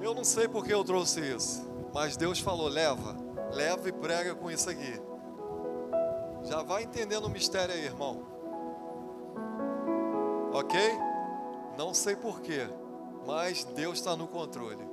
Eu 0.00 0.14
não 0.14 0.24
sei 0.24 0.48
porque 0.48 0.72
eu 0.72 0.82
trouxe 0.82 1.20
isso, 1.20 1.68
mas 1.92 2.16
Deus 2.16 2.38
falou: 2.38 2.68
leva, 2.68 3.14
leva 3.52 3.88
e 3.88 3.92
prega 3.92 4.34
com 4.34 4.50
isso 4.50 4.70
aqui. 4.70 5.00
Já 6.44 6.62
vai 6.62 6.84
entendendo 6.84 7.26
o 7.26 7.30
mistério 7.30 7.74
aí, 7.74 7.84
irmão. 7.84 8.22
Ok? 10.52 10.80
Não 11.76 11.92
sei 11.92 12.16
porquê, 12.16 12.66
mas 13.26 13.64
Deus 13.64 13.98
está 13.98 14.16
no 14.16 14.26
controle. 14.26 14.88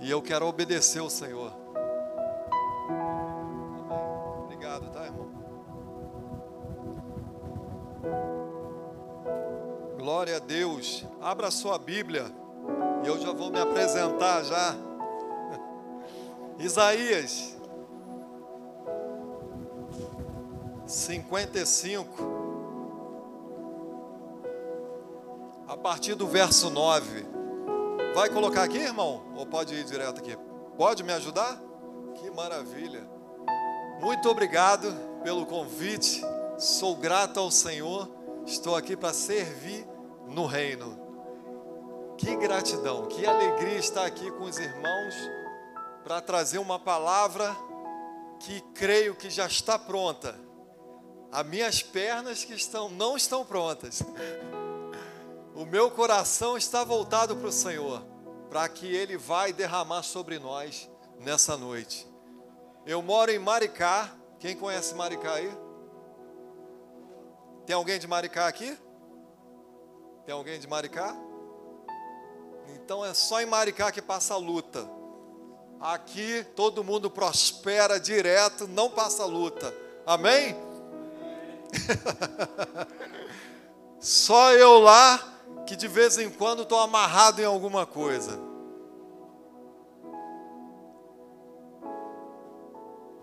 E 0.00 0.10
eu 0.10 0.22
quero 0.22 0.46
obedecer 0.46 1.00
o 1.00 1.10
Senhor. 1.10 1.52
Obrigado, 4.44 4.90
tá, 4.90 5.04
irmão? 5.04 5.28
Glória 9.98 10.36
a 10.36 10.38
Deus. 10.38 11.04
Abra 11.20 11.48
a 11.48 11.50
sua 11.50 11.78
Bíblia. 11.78 12.45
Eu 13.06 13.20
já 13.20 13.32
vou 13.32 13.52
me 13.52 13.60
apresentar 13.60 14.42
já. 14.42 14.74
Isaías 16.58 17.54
55 20.84 22.36
a 25.68 25.76
partir 25.76 26.16
do 26.16 26.26
verso 26.26 26.68
9. 26.68 27.24
Vai 28.12 28.28
colocar 28.28 28.64
aqui, 28.64 28.78
irmão? 28.78 29.22
Ou 29.36 29.46
pode 29.46 29.72
ir 29.72 29.84
direto 29.84 30.18
aqui? 30.18 30.36
Pode 30.76 31.04
me 31.04 31.12
ajudar? 31.12 31.62
Que 32.16 32.28
maravilha. 32.32 33.08
Muito 34.00 34.28
obrigado 34.28 34.92
pelo 35.22 35.46
convite. 35.46 36.22
Sou 36.58 36.96
grato 36.96 37.38
ao 37.38 37.52
Senhor. 37.52 38.08
Estou 38.44 38.74
aqui 38.74 38.96
para 38.96 39.12
servir 39.12 39.86
no 40.26 40.44
reino. 40.44 41.05
Que 42.18 42.34
gratidão, 42.36 43.06
que 43.06 43.26
alegria 43.26 43.78
estar 43.78 44.06
aqui 44.06 44.30
com 44.30 44.44
os 44.44 44.58
irmãos 44.58 45.14
para 46.02 46.20
trazer 46.20 46.58
uma 46.58 46.78
palavra 46.78 47.54
que 48.40 48.60
creio 48.74 49.14
que 49.14 49.28
já 49.28 49.46
está 49.46 49.78
pronta. 49.78 50.34
As 51.30 51.44
minhas 51.46 51.82
pernas 51.82 52.44
que 52.44 52.54
estão 52.54 52.88
não 52.88 53.16
estão 53.16 53.44
prontas. 53.44 54.02
O 55.54 55.66
meu 55.66 55.90
coração 55.90 56.56
está 56.56 56.84
voltado 56.84 57.36
para 57.36 57.48
o 57.48 57.52
Senhor, 57.52 58.02
para 58.48 58.66
que 58.68 58.86
Ele 58.86 59.18
vai 59.18 59.52
derramar 59.52 60.02
sobre 60.02 60.38
nós 60.38 60.88
nessa 61.20 61.56
noite. 61.56 62.06
Eu 62.86 63.02
moro 63.02 63.30
em 63.30 63.38
Maricá. 63.38 64.10
Quem 64.38 64.56
conhece 64.56 64.94
Maricá 64.94 65.34
aí? 65.34 65.50
Tem 67.66 67.74
alguém 67.74 67.98
de 67.98 68.06
Maricá 68.06 68.46
aqui? 68.46 68.78
Tem 70.24 70.34
alguém 70.34 70.58
de 70.58 70.68
Maricá? 70.68 71.25
Então 72.74 73.04
é 73.04 73.14
só 73.14 73.40
em 73.40 73.46
Maricá 73.46 73.92
que 73.92 74.02
passa 74.02 74.34
a 74.34 74.36
luta. 74.36 74.88
Aqui 75.80 76.44
todo 76.56 76.82
mundo 76.82 77.10
prospera 77.10 78.00
direto, 78.00 78.66
não 78.66 78.90
passa 78.90 79.24
luta. 79.24 79.72
Amém? 80.06 80.56
só 84.00 84.52
eu 84.52 84.78
lá 84.78 85.34
que 85.66 85.76
de 85.76 85.88
vez 85.88 86.16
em 86.16 86.30
quando 86.30 86.62
estou 86.62 86.78
amarrado 86.78 87.42
em 87.42 87.44
alguma 87.44 87.84
coisa. 87.84 88.40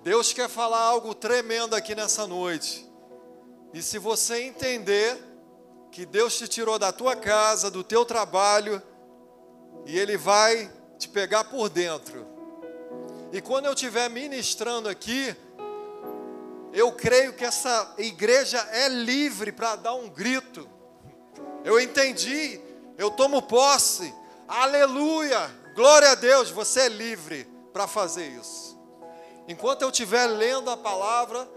Deus 0.03 0.33
quer 0.33 0.49
falar 0.49 0.81
algo 0.81 1.15
tremendo 1.15 1.75
aqui 1.75 1.95
nessa 1.95 2.27
noite. 2.27 2.85
E 3.73 3.81
se 3.81 3.97
você 3.97 4.43
entender 4.43 5.17
que 5.89 6.05
Deus 6.05 6.37
te 6.37 6.47
tirou 6.47 6.77
da 6.77 6.91
tua 6.91 7.15
casa, 7.15 7.71
do 7.71 7.83
teu 7.83 8.03
trabalho, 8.03 8.81
e 9.85 9.97
Ele 9.97 10.17
vai 10.17 10.71
te 10.97 11.07
pegar 11.07 11.45
por 11.45 11.69
dentro. 11.69 12.25
E 13.31 13.41
quando 13.41 13.65
eu 13.65 13.73
estiver 13.73 14.09
ministrando 14.09 14.87
aqui, 14.89 15.35
eu 16.71 16.91
creio 16.91 17.33
que 17.33 17.43
essa 17.43 17.93
igreja 17.97 18.59
é 18.71 18.87
livre 18.87 19.51
para 19.51 19.75
dar 19.75 19.93
um 19.93 20.09
grito 20.09 20.69
eu 21.63 21.79
entendi, 21.79 22.59
eu 22.97 23.09
tomo 23.09 23.41
posse. 23.41 24.13
Aleluia! 24.47 25.49
Glória 25.73 26.11
a 26.11 26.15
Deus, 26.15 26.51
você 26.51 26.81
é 26.81 26.89
livre 26.89 27.45
para 27.71 27.87
fazer 27.87 28.27
isso. 28.27 28.77
Enquanto 29.47 29.81
eu 29.81 29.89
estiver 29.89 30.27
lendo 30.27 30.69
a 30.69 30.77
palavra, 30.77 31.49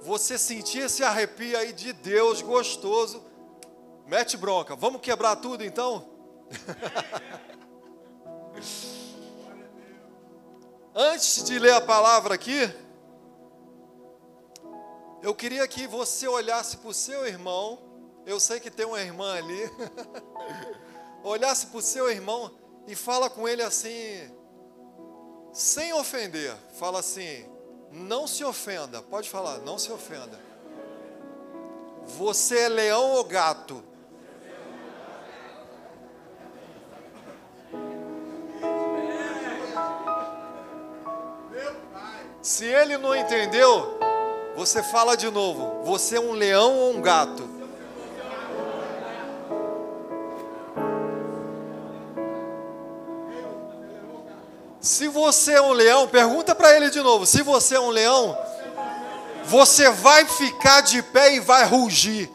você 0.00 0.38
sentir 0.38 0.80
esse 0.80 1.02
arrepio 1.02 1.58
aí 1.58 1.72
de 1.72 1.92
Deus 1.92 2.40
gostoso, 2.40 3.22
mete 4.06 4.36
bronca. 4.36 4.76
Vamos 4.76 5.00
quebrar 5.00 5.36
tudo 5.36 5.64
então? 5.64 6.08
Antes 10.94 11.44
de 11.44 11.58
ler 11.58 11.72
a 11.72 11.80
palavra 11.80 12.34
aqui, 12.34 12.72
eu 15.22 15.34
queria 15.34 15.66
que 15.68 15.86
você 15.86 16.26
olhasse 16.26 16.76
para 16.76 16.88
o 16.88 16.94
seu 16.94 17.26
irmão 17.26 17.88
eu 18.28 18.38
sei 18.38 18.60
que 18.60 18.70
tem 18.70 18.84
uma 18.84 19.00
irmã 19.00 19.32
ali. 19.36 19.58
Olhasse 21.24 21.64
para 21.68 21.78
o 21.78 21.82
seu 21.82 22.10
irmão 22.10 22.54
e 22.86 22.94
fala 22.94 23.30
com 23.30 23.48
ele 23.48 23.62
assim, 23.62 24.30
sem 25.50 25.94
ofender. 25.94 26.54
Fala 26.78 26.98
assim: 27.00 27.46
não 27.90 28.26
se 28.26 28.44
ofenda. 28.44 29.00
Pode 29.00 29.30
falar, 29.30 29.60
não 29.60 29.78
se 29.78 29.90
ofenda. 29.90 30.38
Você 32.04 32.58
é 32.58 32.68
leão 32.68 33.12
ou 33.12 33.24
gato? 33.24 33.82
Se 42.48 42.64
ele 42.64 42.96
não 42.96 43.14
entendeu, 43.14 44.00
você 44.56 44.82
fala 44.82 45.18
de 45.18 45.30
novo. 45.30 45.84
Você 45.84 46.16
é 46.16 46.20
um 46.20 46.32
leão 46.32 46.74
ou 46.76 46.96
um 46.96 47.02
gato? 47.02 47.46
Se 54.80 55.08
você 55.08 55.52
é 55.52 55.60
um 55.60 55.72
leão, 55.72 56.08
pergunta 56.08 56.54
para 56.54 56.74
ele 56.74 56.88
de 56.88 57.02
novo: 57.02 57.26
se 57.26 57.42
você 57.42 57.74
é 57.74 57.80
um 57.80 57.90
leão, 57.90 58.34
você 59.44 59.90
vai 59.90 60.24
ficar 60.24 60.80
de 60.80 61.02
pé 61.02 61.34
e 61.34 61.40
vai 61.40 61.66
rugir. 61.66 62.30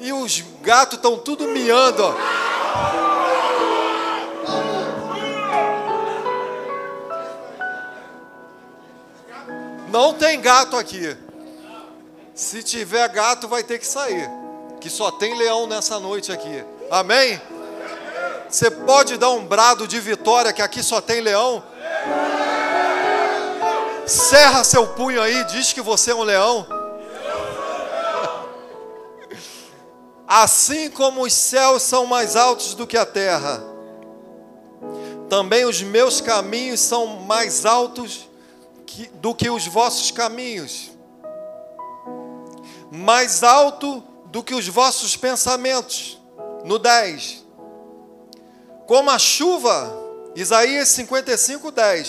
E 0.00 0.10
os 0.10 0.42
gatos 0.62 0.96
estão 0.96 1.18
tudo 1.18 1.48
miando, 1.48 2.02
ó. 2.02 3.13
Não 9.94 10.12
tem 10.12 10.40
gato 10.40 10.76
aqui. 10.76 11.16
Se 12.34 12.64
tiver 12.64 13.08
gato, 13.10 13.46
vai 13.46 13.62
ter 13.62 13.78
que 13.78 13.86
sair. 13.86 14.28
Que 14.80 14.90
só 14.90 15.12
tem 15.12 15.38
leão 15.38 15.68
nessa 15.68 16.00
noite 16.00 16.32
aqui. 16.32 16.64
Amém? 16.90 17.40
Você 18.48 18.72
pode 18.72 19.16
dar 19.16 19.30
um 19.30 19.46
brado 19.46 19.86
de 19.86 20.00
vitória 20.00 20.52
que 20.52 20.60
aqui 20.60 20.82
só 20.82 21.00
tem 21.00 21.20
leão? 21.20 21.62
Serra 24.04 24.64
seu 24.64 24.84
punho 24.84 25.22
aí, 25.22 25.44
diz 25.44 25.72
que 25.72 25.80
você 25.80 26.10
é 26.10 26.14
um 26.16 26.24
leão. 26.24 26.66
Assim 30.26 30.90
como 30.90 31.22
os 31.22 31.32
céus 31.32 31.84
são 31.84 32.04
mais 32.04 32.34
altos 32.34 32.74
do 32.74 32.84
que 32.84 32.96
a 32.96 33.06
terra, 33.06 33.62
também 35.28 35.64
os 35.64 35.80
meus 35.82 36.20
caminhos 36.20 36.80
são 36.80 37.06
mais 37.06 37.64
altos 37.64 38.33
que, 38.86 39.06
do 39.14 39.34
que 39.34 39.50
os 39.50 39.66
vossos 39.66 40.10
caminhos, 40.10 40.92
mais 42.90 43.42
alto 43.42 44.02
do 44.26 44.42
que 44.42 44.54
os 44.54 44.68
vossos 44.68 45.16
pensamentos. 45.16 46.20
No 46.64 46.78
10 46.78 47.44
como 48.86 49.10
a 49.10 49.18
chuva, 49.18 49.96
Isaías 50.36 50.88
55, 50.90 51.70
10. 51.70 52.08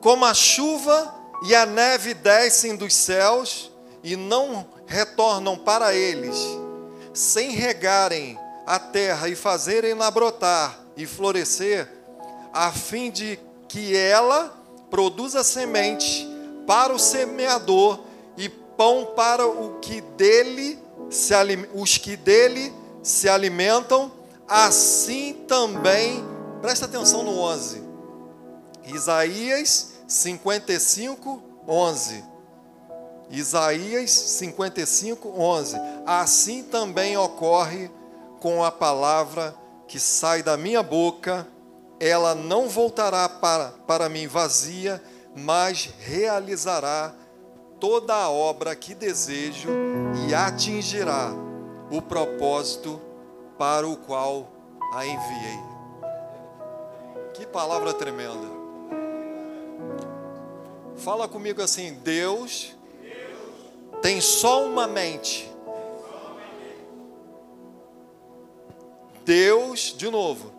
Como 0.00 0.24
a 0.24 0.34
chuva 0.34 1.14
e 1.44 1.54
a 1.54 1.64
neve 1.64 2.14
descem 2.14 2.74
dos 2.74 2.94
céus 2.94 3.70
e 4.02 4.16
não 4.16 4.66
retornam 4.86 5.56
para 5.56 5.94
eles, 5.94 6.36
sem 7.14 7.50
regarem 7.50 8.36
a 8.66 8.78
terra 8.78 9.28
e 9.28 9.36
fazerem-na 9.36 10.10
brotar 10.10 10.80
e 10.96 11.06
florescer, 11.06 11.88
a 12.52 12.72
fim 12.72 13.08
de 13.10 13.38
que 13.68 13.96
ela 13.96 14.57
produza 14.90 15.42
semente 15.44 16.28
para 16.66 16.92
o 16.92 16.98
semeador 16.98 18.00
e 18.36 18.48
pão 18.48 19.12
para 19.16 19.46
o 19.46 19.78
que 19.80 20.00
dele 20.00 20.78
se, 21.10 21.32
os 21.74 21.98
que 21.98 22.16
dele 22.16 22.72
se 23.02 23.28
alimentam 23.28 24.12
assim 24.46 25.34
também, 25.46 26.24
presta 26.60 26.86
atenção 26.86 27.22
no 27.22 27.38
11, 27.38 27.82
Isaías 28.86 29.92
55, 30.06 31.42
11. 31.68 32.24
Isaías 33.30 34.10
55, 34.10 35.28
11. 35.28 35.76
Assim 36.06 36.62
também 36.62 37.16
ocorre 37.16 37.90
com 38.40 38.64
a 38.64 38.72
palavra 38.72 39.54
que 39.86 40.00
sai 40.00 40.42
da 40.42 40.56
minha 40.56 40.82
boca, 40.82 41.46
ela 42.00 42.34
não 42.34 42.68
voltará 42.68 43.28
para, 43.28 43.70
para 43.86 44.08
mim 44.08 44.26
vazia, 44.26 45.02
mas 45.34 45.90
realizará 46.00 47.14
toda 47.80 48.14
a 48.14 48.30
obra 48.30 48.74
que 48.74 48.94
desejo 48.94 49.68
e 50.28 50.34
atingirá 50.34 51.32
o 51.90 52.00
propósito 52.02 53.00
para 53.56 53.86
o 53.86 53.96
qual 53.96 54.48
a 54.92 55.04
enviei. 55.04 55.58
Que 57.34 57.46
palavra 57.46 57.92
tremenda. 57.92 58.58
Fala 60.96 61.28
comigo 61.28 61.62
assim: 61.62 61.94
Deus 61.94 62.76
tem 64.02 64.20
só 64.20 64.64
uma 64.64 64.86
mente. 64.86 65.50
Deus, 69.24 69.94
de 69.96 70.10
novo, 70.10 70.57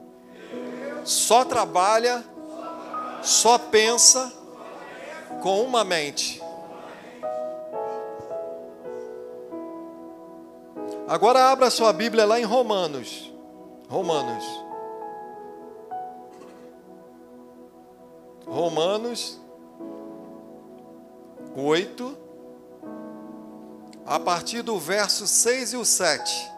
só 1.03 1.43
trabalha, 1.45 2.23
só 3.21 3.57
pensa 3.57 4.31
com 5.41 5.61
uma 5.61 5.83
mente. 5.83 6.41
Agora 11.07 11.51
abra 11.51 11.69
sua 11.69 11.91
Bíblia 11.91 12.25
lá 12.25 12.39
em 12.39 12.43
Romanos. 12.43 13.33
Romanos. 13.89 14.45
Romanos 18.45 19.39
8, 21.55 22.17
a 24.05 24.19
partir 24.19 24.61
do 24.61 24.79
verso 24.79 25.27
6 25.27 25.73
e 25.73 25.77
o 25.77 25.85
7. 25.85 26.51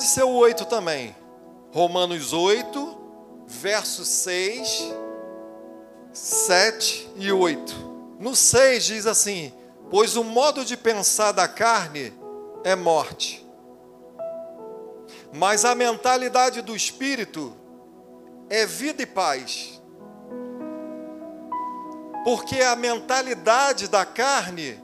Pode 0.00 0.12
ser 0.12 0.22
o 0.22 0.30
8 0.30 0.64
também. 0.64 1.14
Romanos 1.74 2.32
8, 2.32 2.98
verso 3.46 4.02
6, 4.02 4.94
7 6.10 7.10
e 7.16 7.30
8. 7.30 8.16
No 8.18 8.34
6 8.34 8.82
diz 8.82 9.06
assim: 9.06 9.52
Pois 9.90 10.16
o 10.16 10.24
modo 10.24 10.64
de 10.64 10.74
pensar 10.74 11.32
da 11.32 11.46
carne 11.46 12.14
é 12.64 12.74
morte, 12.74 13.46
mas 15.34 15.66
a 15.66 15.74
mentalidade 15.74 16.62
do 16.62 16.74
espírito 16.74 17.54
é 18.48 18.64
vida 18.64 19.02
e 19.02 19.06
paz. 19.06 19.82
Porque 22.24 22.62
a 22.62 22.74
mentalidade 22.74 23.86
da 23.86 24.06
carne 24.06 24.82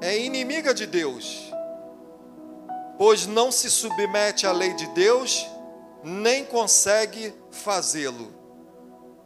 é 0.00 0.16
inimiga 0.16 0.72
de 0.72 0.86
Deus, 0.86 1.51
pois 2.98 3.26
não 3.26 3.50
se 3.50 3.70
submete 3.70 4.46
à 4.46 4.52
lei 4.52 4.74
de 4.74 4.86
Deus, 4.88 5.46
nem 6.02 6.44
consegue 6.44 7.34
fazê-lo. 7.50 8.32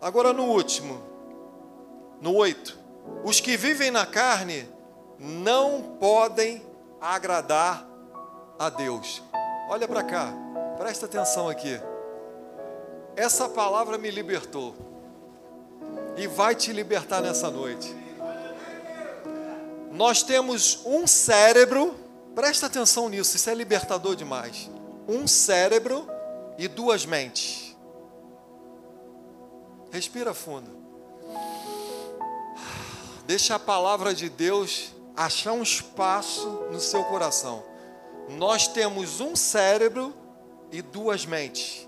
Agora 0.00 0.32
no 0.32 0.44
último, 0.44 1.00
no 2.20 2.34
8. 2.34 2.78
Os 3.24 3.40
que 3.40 3.56
vivem 3.56 3.90
na 3.90 4.06
carne 4.06 4.68
não 5.18 5.96
podem 5.98 6.62
agradar 7.00 7.86
a 8.58 8.68
Deus. 8.68 9.22
Olha 9.68 9.88
para 9.88 10.02
cá, 10.02 10.32
presta 10.76 11.06
atenção 11.06 11.48
aqui. 11.48 11.80
Essa 13.16 13.48
palavra 13.48 13.96
me 13.96 14.10
libertou 14.10 14.74
e 16.16 16.26
vai 16.26 16.54
te 16.54 16.72
libertar 16.72 17.20
nessa 17.20 17.50
noite. 17.50 17.94
Nós 19.92 20.22
temos 20.22 20.80
um 20.84 21.06
cérebro, 21.06 21.94
presta 22.36 22.66
atenção 22.66 23.08
nisso, 23.08 23.34
isso 23.34 23.48
é 23.48 23.54
libertador 23.54 24.14
demais. 24.14 24.70
Um 25.08 25.26
cérebro 25.26 26.06
e 26.58 26.68
duas 26.68 27.06
mentes. 27.06 27.74
Respira 29.90 30.34
fundo. 30.34 30.70
Deixa 33.26 33.54
a 33.54 33.58
palavra 33.58 34.14
de 34.14 34.28
Deus 34.28 34.94
achar 35.16 35.52
um 35.52 35.62
espaço 35.62 36.46
no 36.70 36.78
seu 36.78 37.02
coração. 37.04 37.64
Nós 38.28 38.68
temos 38.68 39.18
um 39.18 39.34
cérebro 39.34 40.14
e 40.70 40.82
duas 40.82 41.24
mentes. 41.24 41.86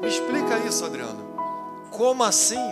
Me 0.00 0.08
explica 0.08 0.58
isso, 0.66 0.86
Adriano. 0.86 1.36
Como 1.90 2.24
assim? 2.24 2.64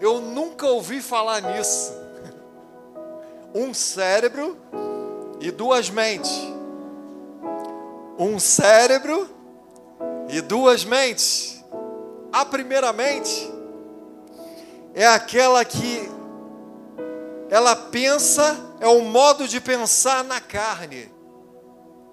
Eu 0.00 0.20
nunca 0.20 0.66
ouvi 0.68 1.02
falar 1.02 1.42
nisso. 1.42 1.92
Um 3.52 3.74
cérebro 3.74 4.56
e 5.40 5.50
duas 5.50 5.88
mentes. 5.88 6.30
Um 8.18 8.38
cérebro 8.38 9.28
e 10.28 10.40
duas 10.40 10.84
mentes. 10.84 11.64
A 12.32 12.44
primeira 12.44 12.92
mente 12.92 13.50
é 14.94 15.06
aquela 15.06 15.64
que 15.64 16.08
ela 17.48 17.74
pensa, 17.74 18.56
é 18.78 18.86
o 18.86 19.02
modo 19.02 19.48
de 19.48 19.60
pensar 19.60 20.22
na 20.22 20.40
carne, 20.40 21.10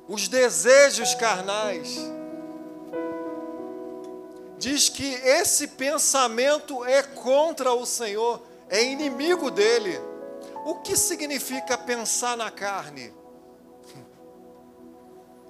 os 0.07 0.27
desejos 0.27 1.13
carnais. 1.13 1.99
Diz 4.57 4.89
que 4.89 5.13
esse 5.13 5.67
pensamento 5.67 6.83
é 6.83 7.03
contra 7.03 7.73
o 7.73 7.85
Senhor, 7.85 8.41
é 8.69 8.83
inimigo 8.83 9.51
dele. 9.51 9.99
O 10.65 10.75
que 10.75 10.95
significa 10.95 11.77
pensar 11.77 12.35
na 12.35 12.49
carne? 12.49 13.13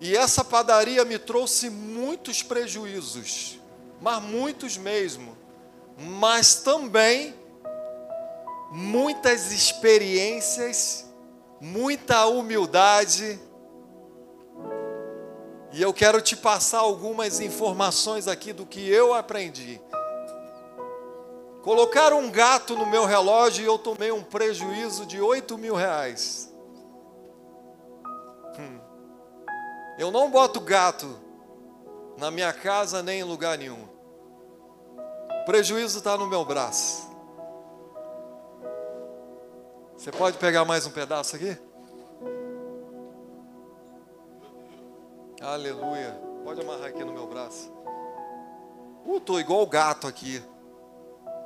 E 0.00 0.16
essa 0.16 0.42
padaria 0.42 1.04
me 1.04 1.18
trouxe 1.18 1.68
muitos 1.68 2.42
prejuízos, 2.42 3.60
mas 4.00 4.22
muitos 4.22 4.76
mesmo. 4.78 5.36
Mas 5.98 6.54
também 6.56 7.34
muitas 8.70 9.52
experiências, 9.52 11.04
muita 11.60 12.26
humildade, 12.26 13.38
e 15.72 15.80
eu 15.80 15.92
quero 15.92 16.20
te 16.20 16.34
passar 16.34 16.78
algumas 16.78 17.40
informações 17.40 18.26
aqui 18.26 18.52
do 18.52 18.66
que 18.66 18.88
eu 18.88 19.14
aprendi. 19.14 19.80
Colocaram 21.62 22.18
um 22.18 22.30
gato 22.30 22.74
no 22.74 22.86
meu 22.86 23.04
relógio 23.04 23.62
e 23.62 23.66
eu 23.66 23.78
tomei 23.78 24.10
um 24.10 24.22
prejuízo 24.22 25.06
de 25.06 25.20
8 25.20 25.56
mil 25.56 25.74
reais. 25.74 26.49
Eu 30.00 30.10
não 30.10 30.30
boto 30.30 30.60
gato 30.60 31.14
na 32.16 32.30
minha 32.30 32.54
casa 32.54 33.02
nem 33.02 33.20
em 33.20 33.22
lugar 33.22 33.58
nenhum. 33.58 33.86
O 35.42 35.44
prejuízo 35.44 35.98
está 35.98 36.16
no 36.16 36.26
meu 36.26 36.42
braço. 36.42 37.06
Você 39.94 40.10
pode 40.10 40.38
pegar 40.38 40.64
mais 40.64 40.86
um 40.86 40.90
pedaço 40.90 41.36
aqui? 41.36 41.54
Aleluia. 45.38 46.18
Pode 46.44 46.62
amarrar 46.62 46.86
aqui 46.86 47.04
no 47.04 47.12
meu 47.12 47.26
braço. 47.26 47.70
Uh, 49.04 49.20
tô 49.20 49.38
igual 49.38 49.60
o 49.60 49.66
gato 49.66 50.06
aqui. 50.06 50.42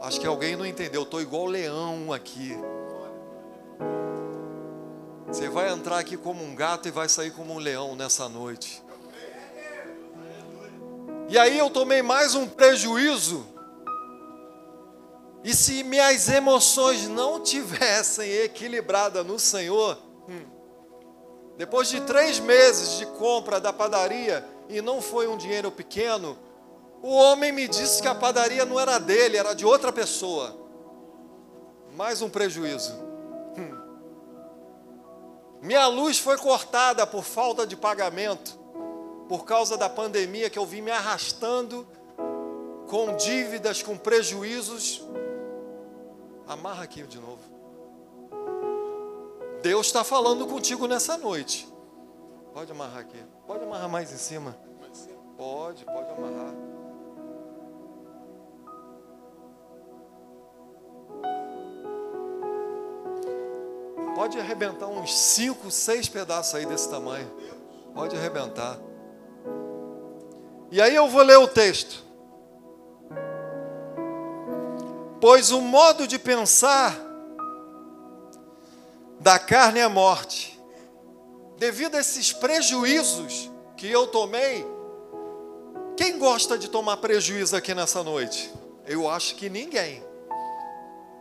Acho 0.01 0.21
que 0.21 0.29
alguém 0.29 0.55
não 0.55 0.65
entendeu. 0.65 1.05
Tô 1.05 1.21
igual 1.21 1.43
o 1.43 1.47
leão 1.47 2.13
aqui. 2.13 2.57
Você 5.35 5.49
vai 5.49 5.69
entrar 5.69 5.99
aqui 5.99 6.17
como 6.17 6.45
um 6.45 6.55
gato 6.55 6.87
e 6.87 6.93
vai 6.93 7.09
sair 7.09 7.33
como 7.33 7.55
um 7.55 7.59
leão 7.59 7.97
nessa 7.97 8.29
noite. 8.29 8.81
E 11.29 11.37
aí 11.37 11.59
eu 11.59 11.69
tomei 11.71 12.03
mais 12.03 12.37
um 12.37 12.47
prejuízo. 12.47 13.45
E 15.43 15.53
se 15.53 15.83
minhas 15.83 16.29
emoções 16.29 17.09
não 17.09 17.41
tivessem 17.41 18.31
equilibrada 18.31 19.25
no 19.25 19.37
Senhor, 19.37 19.99
hum, 20.29 20.47
depois 21.59 21.89
de 21.89 22.01
três 22.03 22.39
meses 22.39 22.99
de 22.99 23.07
compra 23.07 23.59
da 23.59 23.73
padaria, 23.73 24.47
e 24.69 24.81
não 24.81 25.03
foi 25.03 25.27
um 25.27 25.37
dinheiro 25.37 25.73
pequeno, 25.73 26.39
o 27.03 27.13
homem 27.13 27.51
me 27.51 27.67
disse 27.67 28.01
que 28.01 28.07
a 28.07 28.15
padaria 28.15 28.65
não 28.65 28.79
era 28.79 29.01
dele, 29.01 29.37
era 29.37 29.53
de 29.53 29.67
outra 29.67 29.93
pessoa. 29.93 30.57
Mais 31.97 32.23
um 32.23 32.31
prejuízo. 32.31 33.14
Minha 35.65 35.87
luz 35.87 36.19
foi 36.19 36.37
cortada 36.37 37.07
por 37.07 37.25
falta 37.25 37.67
de 37.67 37.75
pagamento, 37.75 38.59
por 39.27 39.47
causa 39.47 39.79
da 39.79 39.89
pandemia 39.89 40.51
que 40.51 40.59
eu 40.59 40.67
vim 40.67 40.83
me 40.83 40.91
arrastando 40.91 41.89
com 42.87 43.17
dívidas, 43.17 43.83
com 43.83 43.97
prejuízos. 43.97 45.03
Amarra 46.47 46.85
aqui 46.85 47.03
de 47.05 47.19
novo. 47.19 47.41
Deus 49.63 49.87
está 49.87 50.05
falando 50.05 50.47
contigo 50.47 50.87
nessa 50.87 51.17
noite. 51.17 51.67
Pode 52.53 52.71
amarrar 52.71 52.99
aqui. 52.99 53.25
Pode 53.47 53.65
amarrar 53.65 53.89
mais 53.89 54.13
em 54.13 54.19
cima. 54.19 54.55
Pode, 55.39 55.83
pode 55.87 56.11
amarrar. 56.11 56.74
Pode 64.15 64.39
arrebentar 64.39 64.87
uns 64.87 65.13
cinco, 65.15 65.71
seis 65.71 66.09
pedaços 66.09 66.55
aí 66.55 66.65
desse 66.65 66.89
tamanho. 66.89 67.31
Pode 67.95 68.17
arrebentar. 68.17 68.79
E 70.71 70.81
aí 70.81 70.95
eu 70.95 71.09
vou 71.09 71.23
ler 71.23 71.39
o 71.39 71.49
texto. 71.49 72.05
Pois 75.21 75.51
o 75.51 75.61
modo 75.61 76.07
de 76.07 76.19
pensar 76.19 76.97
da 79.21 79.39
carne 79.39 79.81
é 79.81 79.89
morte. 79.89 80.61
Devido 81.57 81.95
a 81.95 82.01
esses 82.01 82.33
prejuízos 82.33 83.51
que 83.77 83.91
eu 83.91 84.07
tomei, 84.07 84.67
quem 85.97 86.19
gosta 86.19 86.59
de 86.59 86.69
tomar 86.69 86.99
prejuízo 86.99 87.57
aqui 87.57 87.75
nessa 87.75 88.03
noite? 88.03 88.53
Eu 88.87 89.09
acho 89.09 89.37
que 89.37 89.49
ninguém. 89.49 90.03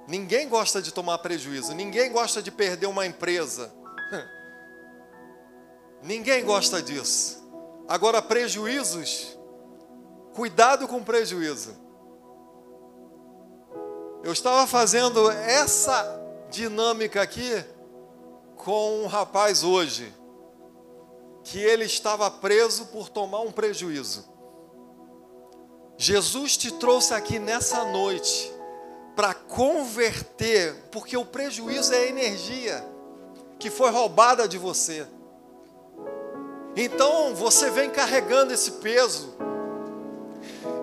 Ninguém 0.07 0.49
gosta 0.49 0.81
de 0.81 0.93
tomar 0.93 1.17
prejuízo, 1.19 1.73
ninguém 1.73 2.11
gosta 2.11 2.41
de 2.41 2.51
perder 2.51 2.87
uma 2.87 3.05
empresa. 3.05 3.73
Ninguém 6.03 6.43
gosta 6.43 6.81
disso. 6.81 7.41
Agora, 7.87 8.21
prejuízos, 8.21 9.37
cuidado 10.35 10.85
com 10.85 11.01
prejuízo. 11.01 11.73
Eu 14.21 14.33
estava 14.33 14.67
fazendo 14.67 15.31
essa 15.31 16.21
dinâmica 16.49 17.21
aqui 17.21 17.63
com 18.57 19.03
um 19.03 19.07
rapaz 19.07 19.63
hoje, 19.63 20.13
que 21.43 21.59
ele 21.59 21.85
estava 21.85 22.29
preso 22.29 22.87
por 22.87 23.07
tomar 23.09 23.39
um 23.41 23.51
prejuízo. 23.51 24.25
Jesus 25.97 26.57
te 26.57 26.71
trouxe 26.71 27.13
aqui 27.13 27.39
nessa 27.39 27.85
noite 27.85 28.52
para 29.15 29.33
converter, 29.33 30.73
porque 30.91 31.15
o 31.15 31.25
prejuízo 31.25 31.93
é 31.93 32.07
energia 32.07 32.83
que 33.59 33.69
foi 33.69 33.91
roubada 33.91 34.47
de 34.47 34.57
você. 34.57 35.07
Então 36.75 37.35
você 37.35 37.69
vem 37.69 37.89
carregando 37.89 38.53
esse 38.53 38.71
peso. 38.73 39.35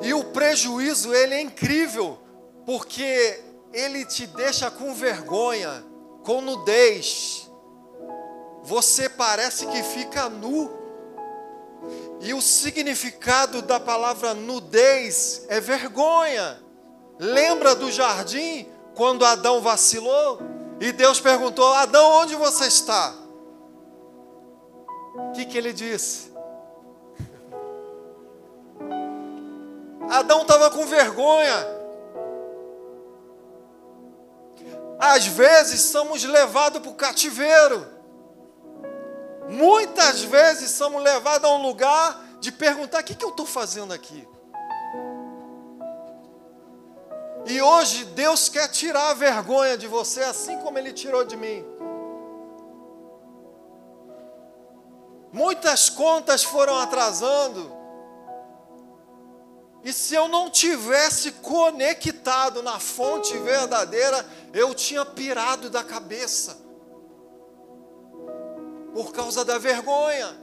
E 0.03 0.15
o 0.15 0.25
prejuízo, 0.25 1.15
ele 1.15 1.35
é 1.35 1.41
incrível, 1.41 2.19
porque 2.65 3.43
ele 3.73 4.05
te 4.05 4.27
deixa 4.27 4.71
com 4.71 4.95
vergonha, 4.95 5.85
com 6.25 6.41
nudez. 6.41 7.51
Você 8.63 9.09
parece 9.09 9.67
que 9.67 9.83
fica 9.83 10.29
nu. 10.29 10.71
E 12.21 12.33
o 12.33 12.41
significado 12.41 13.63
da 13.63 13.81
palavra 13.81 14.35
nudez 14.35 15.45
é 15.49 15.61
vergonha. 15.61 16.63
Lembra 17.21 17.75
do 17.75 17.93
jardim 17.93 18.67
quando 18.95 19.27
Adão 19.27 19.61
vacilou? 19.61 20.41
E 20.81 20.91
Deus 20.91 21.21
perguntou: 21.21 21.71
Adão, 21.75 22.13
onde 22.13 22.35
você 22.35 22.65
está? 22.65 23.13
O 25.15 25.33
que, 25.33 25.45
que 25.45 25.59
ele 25.59 25.75
disse? 25.75 26.33
Adão 30.09 30.41
estava 30.41 30.71
com 30.71 30.87
vergonha. 30.87 31.67
Às 34.99 35.27
vezes 35.27 35.83
somos 35.83 36.25
levados 36.25 36.81
para 36.81 36.91
o 36.91 36.95
cativeiro. 36.95 37.87
Muitas 39.47 40.23
vezes 40.23 40.71
somos 40.71 41.03
levados 41.03 41.51
a 41.51 41.53
um 41.53 41.61
lugar 41.61 42.19
de 42.41 42.51
perguntar: 42.51 43.01
o 43.01 43.05
que, 43.05 43.15
que 43.15 43.25
eu 43.25 43.31
estou 43.31 43.45
fazendo 43.45 43.93
aqui? 43.93 44.27
E 47.47 47.61
hoje 47.61 48.05
Deus 48.05 48.49
quer 48.49 48.69
tirar 48.69 49.11
a 49.11 49.15
vergonha 49.15 49.77
de 49.77 49.87
você, 49.87 50.21
assim 50.21 50.59
como 50.59 50.79
Ele 50.79 50.93
tirou 50.93 51.25
de 51.25 51.37
mim. 51.37 51.65
Muitas 55.33 55.89
contas 55.89 56.43
foram 56.43 56.77
atrasando. 56.77 57.73
E 59.83 59.93
se 59.93 60.15
eu 60.15 60.29
não 60.29 60.51
tivesse 60.51 61.33
conectado 61.33 62.63
na 62.63 62.79
fonte 62.79 63.37
verdadeira, 63.39 64.27
eu 64.53 64.75
tinha 64.75 65.05
pirado 65.07 65.71
da 65.71 65.83
cabeça. 65.83 66.59
Por 68.93 69.13
causa 69.13 69.45
da 69.45 69.57
vergonha, 69.57 70.37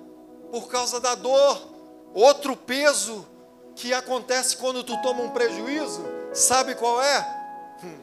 por 0.51 0.68
causa 0.68 1.00
da 1.00 1.13
dor. 1.13 1.75
Outro 2.16 2.56
peso 2.56 3.27
que 3.75 3.94
acontece 3.94 4.58
quando 4.58 4.84
tu 4.84 5.00
toma 5.04 5.22
um 5.22 5.30
prejuízo 5.30 6.16
Sabe 6.34 6.75
qual 6.75 7.01
é? 7.01 7.19
Hum. 7.84 8.00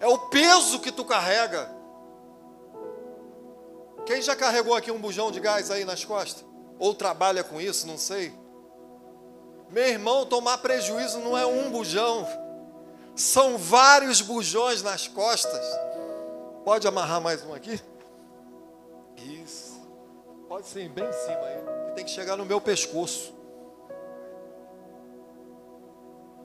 É 0.00 0.06
o 0.06 0.18
peso 0.30 0.80
que 0.80 0.90
tu 0.90 1.04
carrega. 1.04 1.70
Quem 4.04 4.20
já 4.20 4.34
carregou 4.34 4.74
aqui 4.74 4.90
um 4.90 5.00
bujão 5.00 5.30
de 5.30 5.40
gás 5.40 5.70
aí 5.70 5.84
nas 5.84 6.04
costas? 6.04 6.44
Ou 6.78 6.94
trabalha 6.94 7.44
com 7.44 7.60
isso, 7.60 7.86
não 7.86 7.96
sei. 7.96 8.34
Meu 9.70 9.86
irmão, 9.86 10.26
tomar 10.26 10.58
prejuízo 10.58 11.18
não 11.20 11.38
é 11.38 11.46
um 11.46 11.70
bujão, 11.70 12.26
são 13.14 13.56
vários 13.56 14.20
bujões 14.20 14.82
nas 14.82 15.08
costas. 15.08 15.64
Pode 16.64 16.86
amarrar 16.86 17.20
mais 17.20 17.44
um 17.44 17.54
aqui? 17.54 17.80
Isso. 19.16 19.80
Pode 20.48 20.66
ser 20.66 20.88
bem 20.88 21.04
em 21.04 21.12
cima 21.12 21.40
aí. 21.40 21.94
Tem 21.94 22.04
que 22.04 22.10
chegar 22.10 22.36
no 22.36 22.44
meu 22.44 22.60
pescoço. 22.60 23.32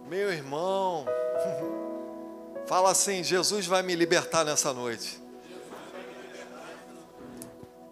Meu 0.08 0.32
irmão, 0.32 1.06
fala 2.66 2.92
assim: 2.92 3.24
Jesus 3.26 3.68
vai 3.68 3.84
me 3.84 3.94
libertar 3.94 4.46
nessa 4.46 4.74
noite. 4.74 5.22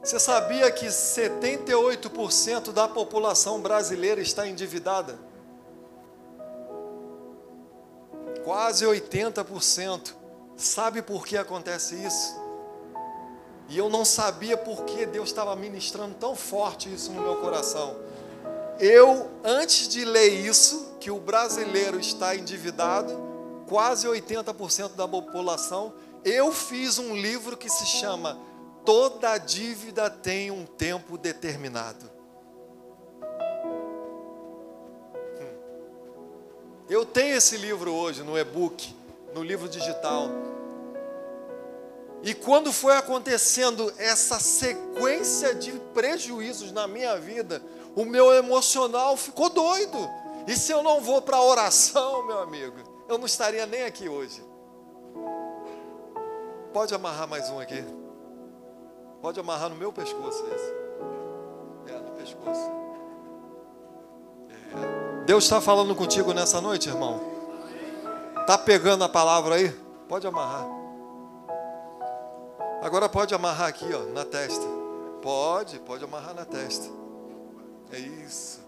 Você 0.02 0.18
sabia 0.18 0.72
que 0.72 0.86
78% 0.86 2.72
da 2.72 2.88
população 2.88 3.60
brasileira 3.60 4.22
está 4.22 4.48
endividada? 4.48 5.20
Quase 8.46 8.86
80%. 8.86 10.14
Sabe 10.56 11.02
por 11.02 11.26
que 11.26 11.36
acontece 11.36 11.96
isso? 11.96 12.40
E 13.68 13.78
eu 13.78 13.90
não 13.90 14.06
sabia 14.06 14.56
por 14.56 14.86
que 14.86 15.06
Deus 15.06 15.30
estava 15.30 15.54
ministrando 15.56 16.16
tão 16.16 16.34
forte 16.34 16.94
isso 16.94 17.12
no 17.12 17.22
meu 17.22 17.36
coração. 17.42 18.05
Eu, 18.80 19.30
antes 19.44 19.88
de 19.88 20.04
ler 20.04 20.28
isso, 20.28 20.96
que 21.00 21.10
o 21.10 21.20
brasileiro 21.20 22.00
está 22.00 22.36
endividado, 22.36 23.16
quase 23.68 24.08
80% 24.08 24.96
da 24.96 25.08
população, 25.08 25.94
eu 26.24 26.52
fiz 26.52 26.98
um 26.98 27.16
livro 27.16 27.56
que 27.56 27.70
se 27.70 27.86
chama 27.86 28.38
Toda 28.86 29.38
dívida 29.40 30.12
tem 30.12 30.52
um 30.52 30.64
tempo 30.64 31.18
determinado. 31.18 32.06
Hum. 35.42 35.58
Eu 36.88 37.04
tenho 37.04 37.36
esse 37.36 37.58
livro 37.58 37.92
hoje 37.92 38.22
no 38.22 38.38
e-book, 38.38 38.96
no 39.34 39.42
livro 39.42 39.68
digital. 39.68 40.30
E 42.22 42.36
quando 42.36 42.72
foi 42.72 42.96
acontecendo 42.96 43.92
essa 43.98 44.40
sequência 44.40 45.56
de 45.56 45.72
prejuízos 45.96 46.72
na 46.72 46.88
minha 46.88 47.18
vida, 47.18 47.62
o 47.96 48.04
meu 48.04 48.34
emocional 48.34 49.16
ficou 49.16 49.50
doido. 49.50 49.98
E 50.48 50.56
se 50.56 50.72
eu 50.72 50.84
não 50.84 51.02
vou 51.02 51.22
para 51.22 51.38
a 51.38 51.44
oração, 51.44 52.26
meu 52.28 52.40
amigo, 52.40 52.78
eu 53.08 53.18
não 53.18 53.26
estaria 53.26 53.66
nem 53.66 53.84
aqui 53.84 54.10
hoje. 54.10 54.44
Pode 56.74 56.94
amarrar 56.94 57.28
mais 57.28 57.50
um 57.50 57.60
aqui. 57.60 57.84
Pode 59.22 59.40
amarrar 59.40 59.70
no 59.70 59.76
meu 59.76 59.94
pescoço 59.94 60.46
esse. 60.54 61.94
É, 61.94 62.00
no 62.00 62.12
pescoço. 62.12 62.72
É. 64.50 65.24
Deus 65.26 65.46
está 65.46 65.62
falando 65.62 65.96
contigo 65.96 66.34
nessa 66.34 66.60
noite, 66.60 66.90
irmão. 66.90 67.22
Tá 68.46 68.58
pegando 68.58 69.04
a 69.04 69.10
palavra 69.10 69.56
aí? 69.56 69.70
Pode 70.08 70.28
amarrar. 70.28 70.68
Agora 72.84 73.10
pode 73.10 73.34
amarrar 73.34 73.70
aqui, 73.70 73.88
ó, 73.92 74.14
na 74.14 74.26
testa. 74.26 74.66
Pode, 75.22 75.80
pode 75.80 76.04
amarrar 76.04 76.36
na 76.36 76.46
testa. 76.46 77.05
É 77.92 78.00
isso. 78.00 78.62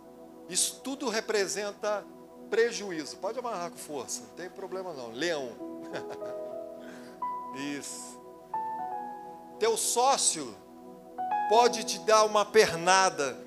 Isso 0.50 0.82
tudo 0.84 1.10
representa 1.10 2.06
prejuízo. 2.50 3.18
Pode 3.18 3.40
amarrar 3.40 3.72
com 3.72 3.78
força, 3.78 4.22
não 4.22 4.30
tem 4.30 4.50
problema 4.50 4.94
não. 4.94 5.12
Leão. 5.12 5.50
isso. 7.78 8.18
Teu 9.60 9.76
sócio 9.76 10.56
pode 11.50 11.84
te 11.84 12.00
dar 12.00 12.24
uma 12.26 12.46
pernada, 12.46 13.38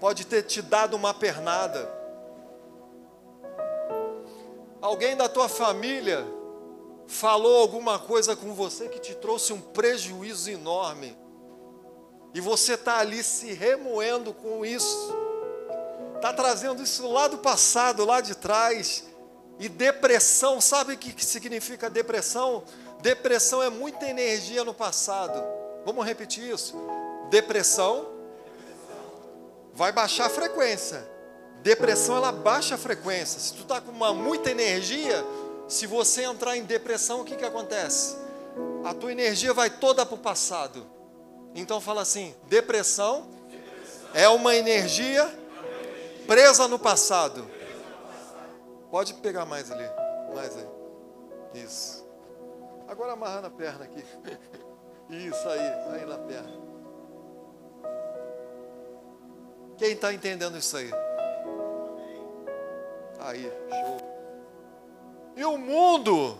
pode 0.00 0.26
ter 0.26 0.42
te 0.42 0.60
dado 0.60 0.94
uma 0.94 1.14
pernada. 1.14 1.88
Alguém 4.80 5.16
da 5.16 5.28
tua 5.28 5.48
família 5.48 6.26
falou 7.06 7.60
alguma 7.60 7.98
coisa 7.98 8.34
com 8.34 8.52
você 8.52 8.88
que 8.88 8.98
te 8.98 9.14
trouxe 9.14 9.52
um 9.52 9.60
prejuízo 9.60 10.50
enorme. 10.50 11.16
E 12.34 12.40
você 12.40 12.74
está 12.74 12.98
ali 12.98 13.22
se 13.22 13.52
remoendo 13.52 14.32
com 14.32 14.64
isso. 14.64 15.14
Está 16.16 16.32
trazendo 16.32 16.82
isso 16.82 17.06
lá 17.10 17.28
do 17.28 17.38
passado, 17.38 18.04
lá 18.04 18.20
de 18.20 18.34
trás. 18.34 19.04
E 19.58 19.68
depressão, 19.68 20.60
sabe 20.60 20.94
o 20.94 20.98
que 20.98 21.24
significa 21.24 21.90
depressão? 21.90 22.64
Depressão 23.00 23.62
é 23.62 23.68
muita 23.68 24.06
energia 24.06 24.64
no 24.64 24.72
passado. 24.72 25.42
Vamos 25.84 26.06
repetir 26.06 26.48
isso? 26.48 26.74
Depressão 27.28 28.08
vai 29.74 29.92
baixar 29.92 30.26
a 30.26 30.30
frequência. 30.30 31.06
Depressão 31.62 32.16
ela 32.16 32.32
baixa 32.32 32.76
a 32.76 32.78
frequência. 32.78 33.38
Se 33.40 33.54
tu 33.54 33.62
está 33.62 33.80
com 33.80 33.90
uma 33.90 34.12
muita 34.12 34.50
energia, 34.50 35.24
se 35.68 35.86
você 35.86 36.22
entrar 36.22 36.56
em 36.56 36.64
depressão, 36.64 37.20
o 37.20 37.24
que, 37.24 37.36
que 37.36 37.44
acontece? 37.44 38.16
A 38.84 38.92
tua 38.92 39.12
energia 39.12 39.54
vai 39.54 39.70
toda 39.70 40.04
para 40.04 40.14
o 40.14 40.18
passado. 40.18 40.86
Então 41.54 41.80
fala 41.80 42.02
assim: 42.02 42.34
depressão, 42.48 43.28
é 44.14 44.28
uma 44.28 44.54
energia 44.54 45.28
presa 46.26 46.68
no 46.68 46.78
passado. 46.78 47.48
Pode 48.90 49.14
pegar 49.14 49.46
mais 49.46 49.70
ali, 49.70 49.88
mais 50.34 50.56
aí. 50.56 51.62
Isso. 51.62 52.06
Agora 52.88 53.12
amarrar 53.12 53.42
na 53.42 53.50
perna 53.50 53.84
aqui. 53.84 54.04
Isso 55.10 55.48
aí, 55.48 55.60
aí 55.60 56.06
na 56.06 56.18
perna. 56.18 56.62
Quem 59.76 59.92
está 59.92 60.12
entendendo 60.12 60.56
isso 60.56 60.76
aí? 60.76 60.90
Aí, 63.18 63.52
show. 63.68 63.98
E 65.36 65.44
o 65.44 65.58
mundo, 65.58 66.38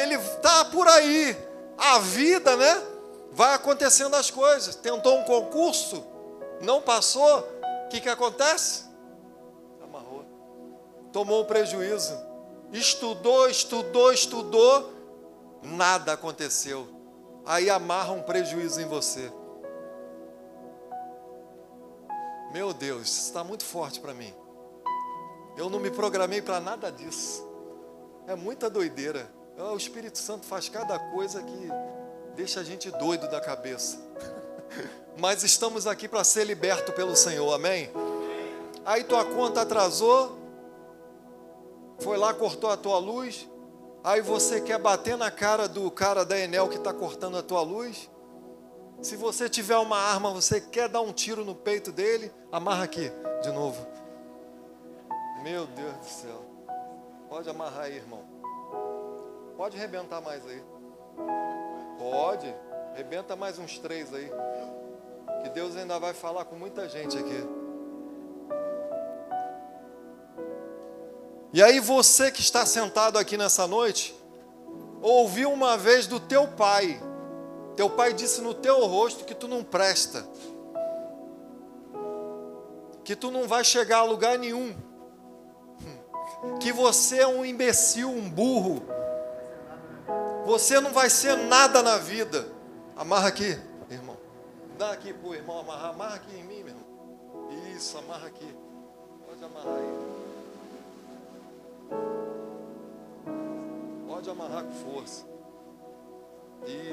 ele 0.00 0.14
está 0.14 0.64
por 0.66 0.86
aí. 0.86 1.36
A 1.76 1.98
vida, 1.98 2.56
né? 2.56 2.97
Vai 3.30 3.54
acontecendo 3.54 4.14
as 4.14 4.30
coisas. 4.30 4.74
Tentou 4.74 5.18
um 5.18 5.24
concurso, 5.24 6.04
não 6.60 6.80
passou. 6.80 7.40
O 7.84 7.88
que, 7.88 8.00
que 8.00 8.08
acontece? 8.08 8.84
Amarrou. 9.82 10.24
Tomou 11.12 11.42
um 11.42 11.46
prejuízo. 11.46 12.16
Estudou, 12.72 13.48
estudou, 13.48 14.12
estudou. 14.12 14.92
Nada 15.62 16.12
aconteceu. 16.12 16.88
Aí 17.46 17.70
amarra 17.70 18.12
um 18.12 18.22
prejuízo 18.22 18.80
em 18.80 18.86
você. 18.86 19.32
Meu 22.52 22.72
Deus, 22.72 23.08
isso 23.08 23.20
está 23.26 23.44
muito 23.44 23.64
forte 23.64 24.00
para 24.00 24.14
mim. 24.14 24.34
Eu 25.56 25.68
não 25.68 25.80
me 25.80 25.90
programei 25.90 26.40
para 26.40 26.60
nada 26.60 26.90
disso. 26.90 27.46
É 28.26 28.34
muita 28.34 28.70
doideira. 28.70 29.30
O 29.56 29.76
Espírito 29.76 30.18
Santo 30.18 30.46
faz 30.46 30.68
cada 30.68 30.98
coisa 30.98 31.42
que 31.42 31.68
deixa 32.38 32.60
a 32.60 32.62
gente 32.62 32.88
doido 32.92 33.28
da 33.28 33.40
cabeça. 33.40 33.98
Mas 35.18 35.42
estamos 35.42 35.88
aqui 35.88 36.06
para 36.06 36.22
ser 36.22 36.44
liberto 36.44 36.92
pelo 36.92 37.16
Senhor, 37.16 37.52
amém? 37.52 37.90
Aí 38.86 39.02
tua 39.02 39.24
conta 39.24 39.62
atrasou, 39.62 40.38
foi 41.98 42.16
lá, 42.16 42.32
cortou 42.32 42.70
a 42.70 42.76
tua 42.76 42.96
luz, 42.98 43.48
aí 44.04 44.20
você 44.20 44.60
quer 44.60 44.78
bater 44.78 45.16
na 45.16 45.32
cara 45.32 45.68
do 45.68 45.90
cara 45.90 46.24
da 46.24 46.38
Enel 46.38 46.68
que 46.68 46.76
está 46.76 46.94
cortando 46.94 47.36
a 47.36 47.42
tua 47.42 47.60
luz. 47.62 48.08
Se 49.02 49.16
você 49.16 49.48
tiver 49.48 49.76
uma 49.76 49.98
arma, 49.98 50.32
você 50.32 50.60
quer 50.60 50.88
dar 50.88 51.00
um 51.00 51.12
tiro 51.12 51.44
no 51.44 51.56
peito 51.56 51.90
dele, 51.90 52.32
amarra 52.52 52.84
aqui, 52.84 53.10
de 53.42 53.50
novo. 53.50 53.84
Meu 55.42 55.66
Deus 55.66 55.96
do 55.96 56.04
céu. 56.04 56.44
Pode 57.28 57.50
amarrar 57.50 57.86
aí, 57.86 57.96
irmão. 57.96 58.22
Pode 59.56 59.76
arrebentar 59.76 60.20
mais 60.20 60.46
aí. 60.46 60.62
Pode. 61.98 62.54
Rebenta 62.94 63.36
mais 63.36 63.58
uns 63.58 63.78
três 63.78 64.12
aí. 64.14 64.30
Que 65.42 65.50
Deus 65.50 65.76
ainda 65.76 65.98
vai 65.98 66.14
falar 66.14 66.44
com 66.44 66.56
muita 66.56 66.88
gente 66.88 67.18
aqui. 67.18 67.46
E 71.52 71.62
aí 71.62 71.80
você 71.80 72.30
que 72.30 72.40
está 72.40 72.64
sentado 72.64 73.18
aqui 73.18 73.36
nessa 73.36 73.66
noite, 73.66 74.14
ouviu 75.02 75.52
uma 75.52 75.76
vez 75.76 76.06
do 76.06 76.20
teu 76.20 76.46
pai. 76.48 77.00
Teu 77.76 77.90
pai 77.90 78.12
disse 78.12 78.40
no 78.40 78.54
teu 78.54 78.86
rosto 78.86 79.24
que 79.24 79.34
tu 79.34 79.48
não 79.48 79.62
presta. 79.64 80.26
Que 83.04 83.16
tu 83.16 83.30
não 83.30 83.48
vai 83.48 83.64
chegar 83.64 83.98
a 83.98 84.04
lugar 84.04 84.38
nenhum 84.38 84.74
que 86.60 86.72
você 86.72 87.20
é 87.20 87.26
um 87.26 87.44
imbecil, 87.44 88.10
um 88.10 88.28
burro. 88.28 88.82
Você 90.48 90.80
não 90.80 90.92
vai 90.92 91.10
ser 91.10 91.36
nada 91.36 91.82
na 91.82 91.98
vida. 91.98 92.50
Amarra 92.96 93.28
aqui, 93.28 93.60
irmão. 93.90 94.16
Dá 94.78 94.92
aqui 94.92 95.12
pro 95.12 95.34
irmão 95.34 95.58
amarrar. 95.58 95.90
Amarra 95.90 96.14
aqui 96.14 96.34
em 96.34 96.42
mim, 96.42 96.62
meu 96.62 96.68
irmão. 96.68 97.76
Isso, 97.76 97.98
amarra 97.98 98.28
aqui. 98.28 98.56
Pode 99.26 99.44
amarrar 99.44 99.74
aí. 99.74 99.98
Pode 104.06 104.30
amarrar 104.30 104.64
com 104.64 104.72
força. 104.72 105.26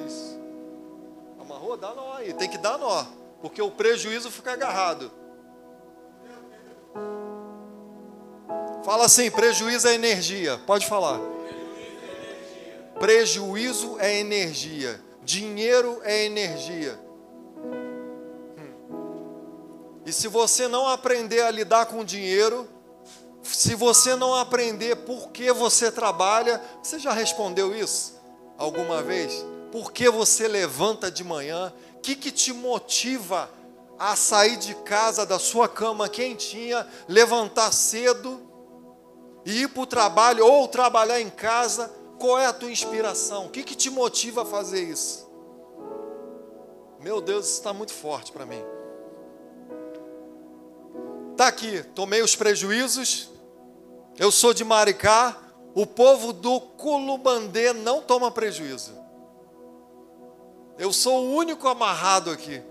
Isso. 0.06 0.38
Amarrou? 1.40 1.78
Dá 1.78 1.94
nó 1.94 2.14
aí. 2.16 2.34
Tem 2.34 2.50
que 2.50 2.58
dar 2.58 2.78
nó. 2.78 3.06
Porque 3.42 3.62
o 3.62 3.72
prejuízo 3.72 4.30
fica 4.30 4.52
agarrado. 4.52 5.10
Fala 8.84 9.06
assim: 9.06 9.32
prejuízo 9.32 9.88
é 9.88 9.94
energia. 9.94 10.60
Pode 10.68 10.86
falar. 10.88 11.35
Prejuízo 13.00 14.00
é 14.00 14.20
energia. 14.20 15.02
Dinheiro 15.24 16.00
é 16.04 16.26
energia. 16.26 17.00
E 20.06 20.12
se 20.12 20.28
você 20.28 20.68
não 20.68 20.88
aprender 20.88 21.42
a 21.42 21.52
lidar 21.52 21.88
com 21.88 22.06
dinheiro, 22.06 22.70
se 23.42 23.74
você 23.74 24.16
não 24.16 24.36
aprender 24.36 24.96
por 24.98 25.30
que 25.30 25.52
você 25.52 25.92
trabalha, 25.92 26.62
você 26.82 27.00
já 27.00 27.12
respondeu 27.12 27.76
isso 27.76 28.16
alguma 28.58 29.02
vez? 29.02 29.44
Por 29.72 29.92
que 29.92 30.10
você 30.10 30.48
levanta 30.48 31.12
de 31.12 31.24
manhã? 31.24 31.74
O 31.96 32.00
que, 32.00 32.16
que 32.16 32.32
te 32.32 32.54
motiva 32.54 33.50
a 33.98 34.16
sair 34.16 34.58
de 34.58 34.76
casa, 34.76 35.26
da 35.26 35.40
sua 35.40 35.68
cama 35.68 36.08
quentinha, 36.08 36.86
levantar 37.08 37.72
cedo 37.72 38.42
e 39.46 39.64
ir 39.64 39.70
para 39.70 39.82
o 39.82 39.88
trabalho 39.88 40.46
ou 40.46 40.68
trabalhar 40.68 41.20
em 41.20 41.30
casa, 41.30 41.92
qual 42.18 42.40
é 42.40 42.46
a 42.46 42.54
tua 42.54 42.72
inspiração? 42.72 43.46
O 43.46 43.50
que, 43.50 43.64
que 43.64 43.76
te 43.76 43.90
motiva 43.90 44.44
a 44.44 44.46
fazer 44.46 44.84
isso? 44.84 45.30
Meu 47.00 47.22
Deus, 47.22 47.46
isso 47.46 47.58
está 47.58 47.74
muito 47.74 47.94
forte 47.94 48.32
para 48.32 48.46
mim. 48.46 48.64
Está 51.32 51.48
aqui, 51.48 51.84
tomei 51.94 52.22
os 52.22 52.36
prejuízos, 52.36 53.30
eu 54.18 54.32
sou 54.32 54.54
de 54.54 54.64
Maricá, 54.64 55.38
o 55.74 55.86
povo 55.86 56.32
do 56.32 56.62
Culubandê 56.62 57.74
não 57.74 58.02
toma 58.02 58.32
prejuízo. 58.32 58.94
Eu 60.78 60.94
sou 60.94 61.26
o 61.26 61.36
único 61.36 61.68
amarrado 61.68 62.32
aqui. 62.32 62.64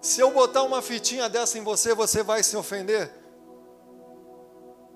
Se 0.00 0.20
eu 0.20 0.30
botar 0.30 0.62
uma 0.62 0.80
fitinha 0.80 1.28
dessa 1.28 1.58
em 1.58 1.62
você, 1.62 1.94
você 1.94 2.22
vai 2.22 2.42
se 2.42 2.56
ofender? 2.56 3.19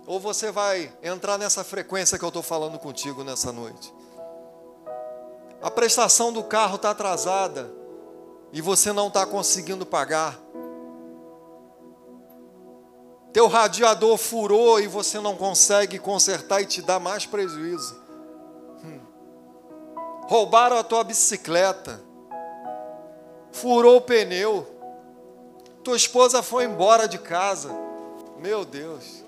Ou 0.07 0.21
você 0.21 0.51
vai 0.51 0.93
entrar 1.03 1.39
nessa 1.39 1.65
frequência 1.65 2.19
que 2.19 2.25
eu 2.25 2.29
estou 2.29 2.43
falando 2.43 2.79
contigo 2.79 3.25
nessa 3.25 3.51
noite? 3.51 3.93
A 5.63 5.71
prestação 5.71 6.33
do 6.33 6.45
carro 6.45 6.77
está 6.77 6.91
atrasada 6.91 7.73
e 8.53 8.61
você 8.61 8.93
não 8.93 9.09
está 9.09 9.25
conseguindo 9.25 9.87
pagar. 9.87 10.39
Teu 13.33 13.49
radiador 13.49 14.17
furou 14.17 14.79
e 14.79 14.87
você 14.87 15.19
não 15.19 15.37
consegue 15.37 15.99
consertar 15.99 16.61
e 16.61 16.67
te 16.67 16.83
dá 16.83 17.01
mais 17.01 17.27
prejuízo. 17.27 18.01
Hum. 18.85 19.01
Roubaram 20.29 20.77
a 20.77 20.85
tua 20.85 21.03
bicicleta, 21.03 22.01
furou 23.51 23.97
o 23.97 24.01
pneu 24.01 24.75
tua 25.85 25.97
esposa 25.97 26.43
foi 26.43 26.65
embora 26.65 27.07
de 27.07 27.19
casa. 27.19 27.71
Meu 28.39 28.65
Deus. 28.65 29.23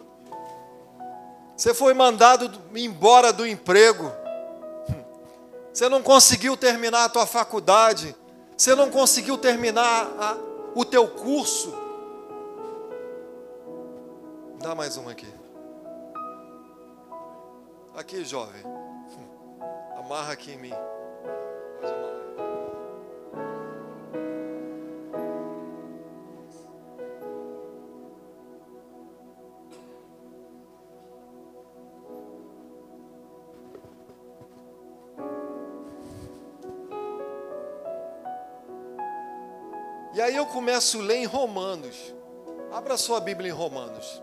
Você 1.57 1.73
foi 1.73 1.95
mandado 1.95 2.51
embora 2.75 3.33
do 3.33 3.47
emprego. 3.47 4.13
Você 5.73 5.89
não 5.89 6.03
conseguiu 6.03 6.57
terminar 6.57 7.05
a 7.05 7.09
tua 7.09 7.27
faculdade. 7.27 8.15
Você 8.57 8.75
não 8.75 8.91
conseguiu 8.91 9.39
terminar 9.39 10.07
a, 10.19 10.37
o 10.75 10.85
teu 10.85 11.09
curso. 11.09 11.75
Dá 14.61 14.75
mais 14.75 14.97
uma 14.97 15.13
aqui. 15.13 15.33
Aqui, 17.95 18.25
jovem. 18.25 18.63
Amarra 19.99 20.33
aqui 20.33 20.53
em 20.53 20.59
mim. 20.59 20.73
Começo 40.47 41.01
a 41.01 41.03
ler 41.03 41.17
em 41.17 41.25
Romanos. 41.25 42.15
Abra 42.73 42.97
sua 42.97 43.21
Bíblia 43.21 43.51
em 43.51 43.55
Romanos. 43.55 44.23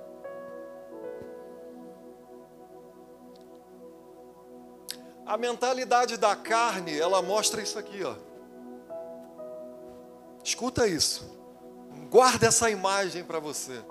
A 5.25 5.38
mentalidade 5.38 6.17
da 6.17 6.36
carne, 6.36 6.97
ela 6.97 7.21
mostra 7.21 7.62
isso 7.62 7.79
aqui, 7.79 8.03
ó. 8.03 8.15
Escuta 10.43 10.88
isso. 10.88 11.31
Guarda 12.09 12.47
essa 12.47 12.69
imagem 12.69 13.23
para 13.23 13.39
você. 13.39 13.81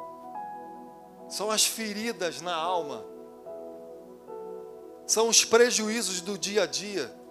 São 1.29 1.51
as 1.51 1.65
feridas 1.65 2.43
na 2.43 2.55
alma. 2.55 3.05
São 5.07 5.29
os 5.29 5.45
prejuízos 5.45 6.21
do 6.21 6.39
dia 6.39 6.65
a 6.65 6.67
dia 6.67 7.22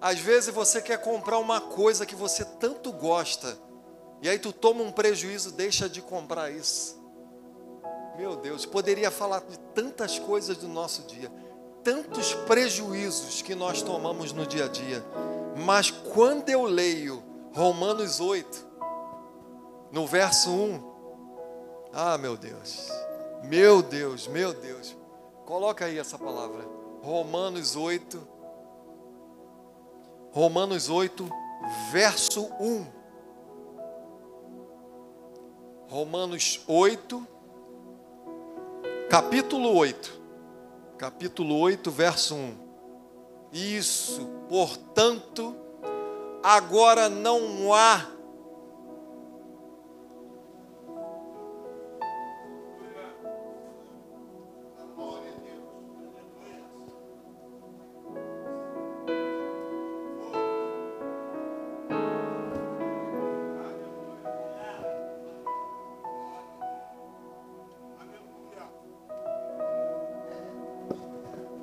às 0.00 0.18
vezes 0.18 0.54
você 0.54 0.80
quer 0.80 0.98
comprar 1.02 1.38
uma 1.38 1.60
coisa 1.60 2.06
que 2.06 2.14
você 2.14 2.44
tanto 2.44 2.92
gosta, 2.92 3.58
e 4.22 4.28
aí 4.28 4.38
tu 4.38 4.52
toma 4.52 4.82
um 4.82 4.92
prejuízo, 4.92 5.52
deixa 5.52 5.88
de 5.88 6.00
comprar 6.00 6.50
isso. 6.50 7.00
Meu 8.16 8.36
Deus, 8.36 8.66
poderia 8.66 9.10
falar 9.10 9.40
de 9.40 9.58
tantas 9.74 10.18
coisas 10.18 10.56
do 10.56 10.68
nosso 10.68 11.02
dia, 11.02 11.30
tantos 11.82 12.34
prejuízos 12.34 13.40
que 13.40 13.54
nós 13.54 13.82
tomamos 13.82 14.32
no 14.32 14.46
dia 14.46 14.66
a 14.66 14.68
dia. 14.68 15.04
Mas 15.56 15.90
quando 15.90 16.48
eu 16.48 16.64
leio 16.64 17.22
Romanos 17.54 18.20
8, 18.20 18.66
no 19.90 20.06
verso 20.06 20.50
1, 20.50 20.90
ah, 21.92 22.16
meu 22.18 22.36
Deus. 22.36 22.88
Meu 23.42 23.82
Deus, 23.82 24.28
meu 24.28 24.52
Deus. 24.52 24.96
Coloca 25.44 25.86
aí 25.86 25.98
essa 25.98 26.18
palavra. 26.18 26.64
Romanos 27.02 27.74
8, 27.74 28.20
Romanos 30.32 30.88
8, 30.88 31.28
verso 31.90 32.48
1. 32.60 32.86
Romanos 35.88 36.60
8, 36.68 37.26
capítulo 39.08 39.74
8. 39.74 40.20
Capítulo 40.96 41.58
8, 41.58 41.90
verso 41.90 42.36
1. 42.36 42.54
Isso, 43.52 44.24
portanto, 44.48 45.56
agora 46.42 47.08
não 47.08 47.74
há 47.74 48.06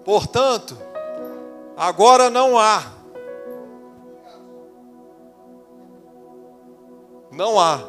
Portanto, 0.07 0.77
agora 1.75 2.29
não 2.29 2.57
há. 2.57 2.81
Não 7.29 7.59
há. 7.59 7.83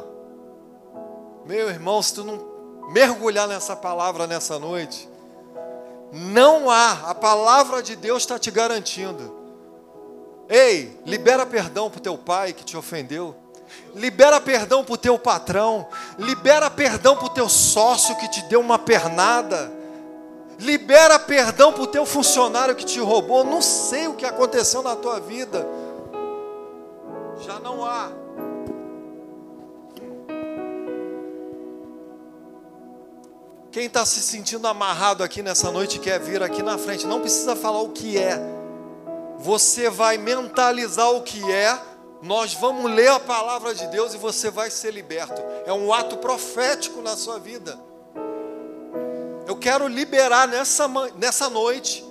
Meu 1.45 1.69
irmão, 1.69 2.03
se 2.03 2.15
tu 2.15 2.25
não 2.25 2.89
mergulhar 2.89 3.47
nessa 3.47 3.73
palavra 3.73 4.27
nessa 4.27 4.59
noite, 4.59 5.07
não 6.11 6.69
há. 6.69 7.09
A 7.09 7.15
palavra 7.15 7.81
de 7.81 7.95
Deus 7.95 8.23
está 8.23 8.37
te 8.37 8.51
garantindo. 8.51 9.33
Ei, 10.49 10.99
libera 11.05 11.45
perdão 11.45 11.89
para 11.89 11.99
o 11.99 12.03
teu 12.03 12.17
pai 12.17 12.51
que 12.51 12.65
te 12.65 12.75
ofendeu. 12.75 13.33
Libera 13.95 14.41
perdão 14.41 14.83
para 14.83 14.93
o 14.93 14.97
teu 14.97 15.17
patrão. 15.17 15.87
Libera 16.17 16.69
perdão 16.69 17.15
para 17.15 17.27
o 17.27 17.33
teu 17.33 17.47
sócio 17.47 18.17
que 18.17 18.27
te 18.27 18.41
deu 18.41 18.59
uma 18.59 18.77
pernada 18.77 19.78
libera 20.59 21.17
perdão 21.17 21.71
para 21.71 21.83
o 21.83 21.87
teu 21.87 22.05
funcionário 22.05 22.75
que 22.75 22.85
te 22.85 22.99
roubou. 22.99 23.43
Não 23.43 23.61
sei 23.61 24.07
o 24.07 24.13
que 24.13 24.25
aconteceu 24.25 24.83
na 24.83 24.95
tua 24.95 25.19
vida. 25.19 25.65
Já 27.39 27.59
não 27.59 27.85
há. 27.85 28.11
Quem 33.71 33.85
está 33.85 34.05
se 34.05 34.21
sentindo 34.21 34.67
amarrado 34.67 35.23
aqui 35.23 35.41
nessa 35.41 35.71
noite 35.71 35.99
quer 35.99 36.19
vir 36.19 36.41
aqui 36.41 36.61
na 36.61 36.77
frente, 36.77 37.05
não 37.05 37.21
precisa 37.21 37.55
falar 37.55 37.81
o 37.81 37.89
que 37.89 38.17
é. 38.17 38.37
Você 39.37 39.89
vai 39.89 40.17
mentalizar 40.17 41.11
o 41.11 41.21
que 41.21 41.49
é. 41.51 41.79
Nós 42.21 42.53
vamos 42.53 42.91
ler 42.91 43.07
a 43.07 43.19
palavra 43.19 43.73
de 43.73 43.87
Deus 43.87 44.13
e 44.13 44.17
você 44.17 44.49
vai 44.49 44.69
ser 44.69 44.91
liberto. 44.91 45.41
É 45.65 45.71
um 45.71 45.93
ato 45.93 46.17
profético 46.17 47.01
na 47.01 47.15
sua 47.15 47.39
vida. 47.39 47.79
Eu 49.49 49.55
quero 49.55 49.87
liberar 49.87 50.47
nessa, 50.47 50.87
nessa 51.15 51.49
noite 51.49 52.05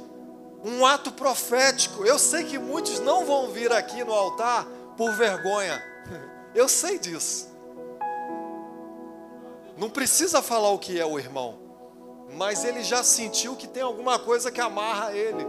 um 0.64 0.84
ato 0.84 1.12
profético. 1.12 2.04
Eu 2.04 2.18
sei 2.18 2.42
que 2.42 2.58
muitos 2.58 2.98
não 2.98 3.24
vão 3.24 3.52
vir 3.52 3.72
aqui 3.72 4.02
no 4.02 4.12
altar 4.12 4.66
por 4.96 5.12
vergonha. 5.12 5.80
Eu 6.52 6.68
sei 6.68 6.98
disso. 6.98 7.48
Não 9.76 9.88
precisa 9.88 10.42
falar 10.42 10.70
o 10.70 10.80
que 10.80 10.98
é 10.98 11.06
o 11.06 11.16
irmão, 11.16 11.60
mas 12.34 12.64
ele 12.64 12.82
já 12.82 13.04
sentiu 13.04 13.54
que 13.54 13.68
tem 13.68 13.84
alguma 13.84 14.18
coisa 14.18 14.50
que 14.50 14.60
amarra 14.60 15.12
ele. 15.14 15.46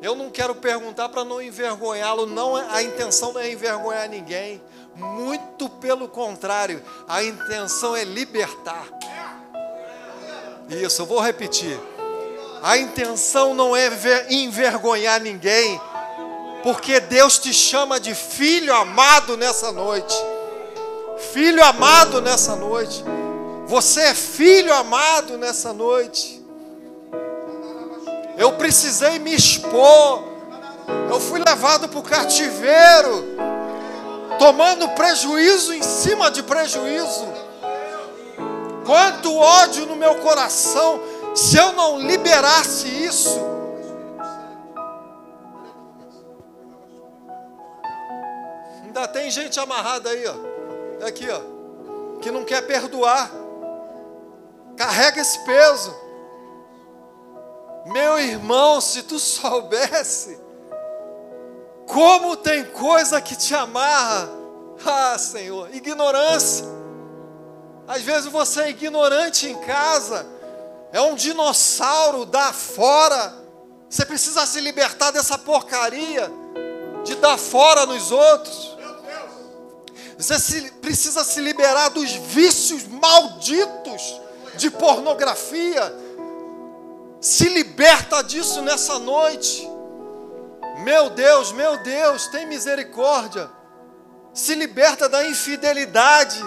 Eu 0.00 0.14
não 0.14 0.30
quero 0.30 0.54
perguntar 0.54 1.08
para 1.08 1.24
não 1.24 1.42
envergonhá-lo, 1.42 2.26
não, 2.26 2.56
é, 2.56 2.68
a 2.70 2.84
intenção 2.84 3.32
não 3.32 3.40
é 3.40 3.50
envergonhar 3.50 4.08
ninguém. 4.08 4.62
Muito 4.94 5.68
pelo 5.68 6.08
contrário, 6.08 6.80
a 7.08 7.24
intenção 7.24 7.96
é 7.96 8.04
libertar. 8.04 8.86
Isso, 10.68 11.02
eu 11.02 11.06
vou 11.06 11.20
repetir. 11.20 11.78
A 12.62 12.76
intenção 12.76 13.54
não 13.54 13.76
é 13.76 13.88
envergonhar 14.28 15.20
ninguém, 15.20 15.80
porque 16.62 16.98
Deus 16.98 17.38
te 17.38 17.52
chama 17.52 18.00
de 18.00 18.14
filho 18.14 18.74
amado 18.74 19.36
nessa 19.36 19.70
noite. 19.70 20.14
Filho 21.32 21.64
amado 21.64 22.20
nessa 22.20 22.56
noite. 22.56 23.04
Você 23.66 24.00
é 24.00 24.14
filho 24.14 24.74
amado 24.74 25.38
nessa 25.38 25.72
noite. 25.72 26.44
Eu 28.36 28.54
precisei 28.54 29.20
me 29.20 29.34
expor. 29.34 30.24
Eu 31.08 31.20
fui 31.20 31.40
levado 31.46 31.88
para 31.88 31.98
o 31.98 32.02
cativeiro, 32.02 33.36
tomando 34.38 34.88
prejuízo 34.90 35.72
em 35.72 35.82
cima 35.82 36.30
de 36.30 36.42
prejuízo 36.42 37.45
quanto 38.86 39.36
ódio 39.36 39.84
no 39.84 39.96
meu 39.96 40.16
coração, 40.20 41.00
se 41.34 41.56
eu 41.56 41.72
não 41.72 41.98
liberasse 41.98 42.86
isso. 42.86 43.38
Ainda 48.84 49.06
tem 49.08 49.30
gente 49.30 49.58
amarrada 49.60 50.08
aí, 50.08 50.24
ó. 50.26 51.06
Aqui, 51.06 51.26
ó. 51.28 52.20
Que 52.20 52.30
não 52.30 52.44
quer 52.44 52.62
perdoar. 52.62 53.30
Carrega 54.76 55.20
esse 55.20 55.38
peso. 55.40 55.94
Meu 57.86 58.18
irmão, 58.18 58.80
se 58.80 59.02
tu 59.02 59.18
soubesse 59.18 60.46
como 61.86 62.36
tem 62.36 62.64
coisa 62.64 63.20
que 63.20 63.36
te 63.36 63.54
amarra. 63.54 64.28
Ah, 64.84 65.16
Senhor, 65.18 65.74
ignorância. 65.74 66.66
Às 67.88 68.02
vezes 68.02 68.30
você 68.30 68.62
é 68.62 68.70
ignorante 68.70 69.46
em 69.46 69.56
casa, 69.60 70.26
é 70.92 71.00
um 71.00 71.14
dinossauro 71.14 72.26
da 72.26 72.52
fora. 72.52 73.32
Você 73.88 74.04
precisa 74.04 74.44
se 74.44 74.60
libertar 74.60 75.12
dessa 75.12 75.38
porcaria 75.38 76.30
de 77.04 77.14
dar 77.16 77.38
fora 77.38 77.86
nos 77.86 78.10
outros. 78.10 78.76
Você 80.18 80.38
se, 80.38 80.70
precisa 80.72 81.22
se 81.22 81.40
liberar 81.40 81.90
dos 81.90 82.10
vícios 82.10 82.84
malditos 82.84 84.20
de 84.56 84.70
pornografia. 84.70 85.94
Se 87.20 87.48
liberta 87.48 88.22
disso 88.22 88.62
nessa 88.62 88.98
noite. 88.98 89.68
Meu 90.82 91.10
Deus, 91.10 91.52
meu 91.52 91.78
Deus, 91.82 92.26
tem 92.28 92.46
misericórdia. 92.46 93.48
Se 94.34 94.54
liberta 94.54 95.08
da 95.08 95.24
infidelidade 95.28 96.42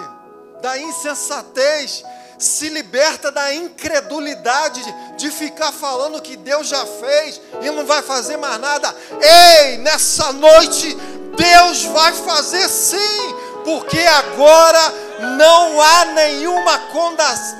da 0.60 0.78
insensatez, 0.78 2.04
se 2.38 2.70
liberta 2.70 3.30
da 3.30 3.54
incredulidade 3.54 4.82
de 5.16 5.30
ficar 5.30 5.72
falando 5.72 6.22
que 6.22 6.36
Deus 6.36 6.68
já 6.68 6.86
fez 6.86 7.40
e 7.60 7.70
não 7.70 7.84
vai 7.84 8.00
fazer 8.02 8.38
mais 8.38 8.58
nada. 8.58 8.94
Ei, 9.20 9.76
nessa 9.78 10.32
noite, 10.32 10.96
Deus 11.36 11.84
vai 11.84 12.14
fazer 12.14 12.66
sim, 12.68 13.34
porque 13.62 13.98
agora 13.98 14.80
não 15.36 15.80
há 15.80 16.04
nenhuma 16.06 16.78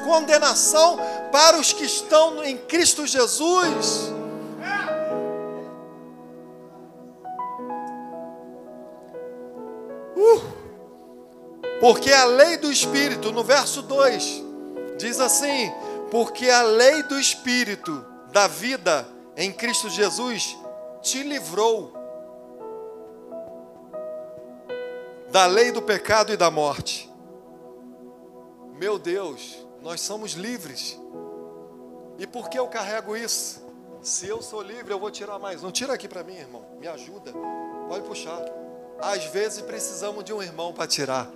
condenação 0.05 0.99
para 1.31 1.59
os 1.59 1.75
que 1.75 1.85
estão 1.85 2.43
em 2.43 2.57
Cristo 2.57 3.07
Jesus. 3.07 4.11
Uh, 10.17 10.60
porque 11.81 12.13
a 12.13 12.25
lei 12.27 12.59
do 12.59 12.71
Espírito, 12.71 13.33
no 13.33 13.43
verso 13.43 13.81
2, 13.81 14.45
diz 14.99 15.19
assim: 15.19 15.73
Porque 16.11 16.51
a 16.51 16.63
lei 16.63 17.03
do 17.05 17.19
Espírito 17.19 18.05
da 18.31 18.47
vida 18.47 19.09
em 19.37 19.51
Cristo 19.51 19.89
Jesus 19.89 20.57
te 21.01 21.23
livrou 21.23 21.93
da 25.31 25.47
lei 25.47 25.73
do 25.73 25.81
pecado 25.81 26.33
e 26.33 26.37
da 26.37 26.51
morte. 26.51 27.11
Meu 28.75 28.99
Deus, 28.99 29.65
nós 29.81 30.01
somos 30.01 30.33
livres. 30.33 30.99
E 32.19 32.27
por 32.27 32.51
que 32.51 32.59
eu 32.59 32.67
carrego 32.69 33.17
isso? 33.17 33.63
Se 34.03 34.27
eu 34.27 34.43
sou 34.43 34.61
livre, 34.61 34.93
eu 34.93 34.99
vou 34.99 35.11
tirar 35.11 35.39
mais. 35.39 35.63
Não 35.63 35.71
tira 35.71 35.95
aqui 35.95 36.09
para 36.09 36.23
mim, 36.23 36.35
irmão. 36.35 36.65
Me 36.79 36.89
ajuda. 36.89 37.33
Pode 37.89 38.05
puxar. 38.07 38.43
Às 39.01 39.25
vezes 39.27 39.63
precisamos 39.63 40.25
de 40.25 40.33
um 40.33 40.43
irmão 40.43 40.73
para 40.73 40.87
tirar. 40.87 41.31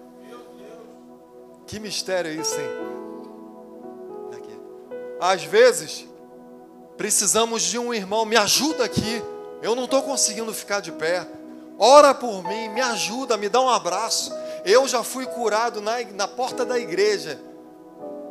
Que 1.66 1.80
mistério 1.80 2.30
é 2.30 2.34
isso, 2.34 2.54
hein? 2.60 2.68
Aqui. 4.36 4.60
Às 5.20 5.44
vezes 5.44 6.06
precisamos 6.96 7.62
de 7.62 7.78
um 7.78 7.92
irmão. 7.92 8.24
Me 8.24 8.36
ajuda 8.36 8.84
aqui. 8.84 9.22
Eu 9.62 9.74
não 9.74 9.84
estou 9.84 10.02
conseguindo 10.02 10.52
ficar 10.52 10.80
de 10.80 10.92
pé. 10.92 11.26
Ora 11.78 12.14
por 12.14 12.44
mim, 12.44 12.68
me 12.68 12.80
ajuda, 12.80 13.36
me 13.36 13.48
dá 13.48 13.60
um 13.60 13.68
abraço. 13.68 14.32
Eu 14.64 14.86
já 14.86 15.02
fui 15.02 15.26
curado 15.26 15.80
na, 15.80 16.00
na 16.12 16.28
porta 16.28 16.64
da 16.64 16.78
igreja 16.78 17.40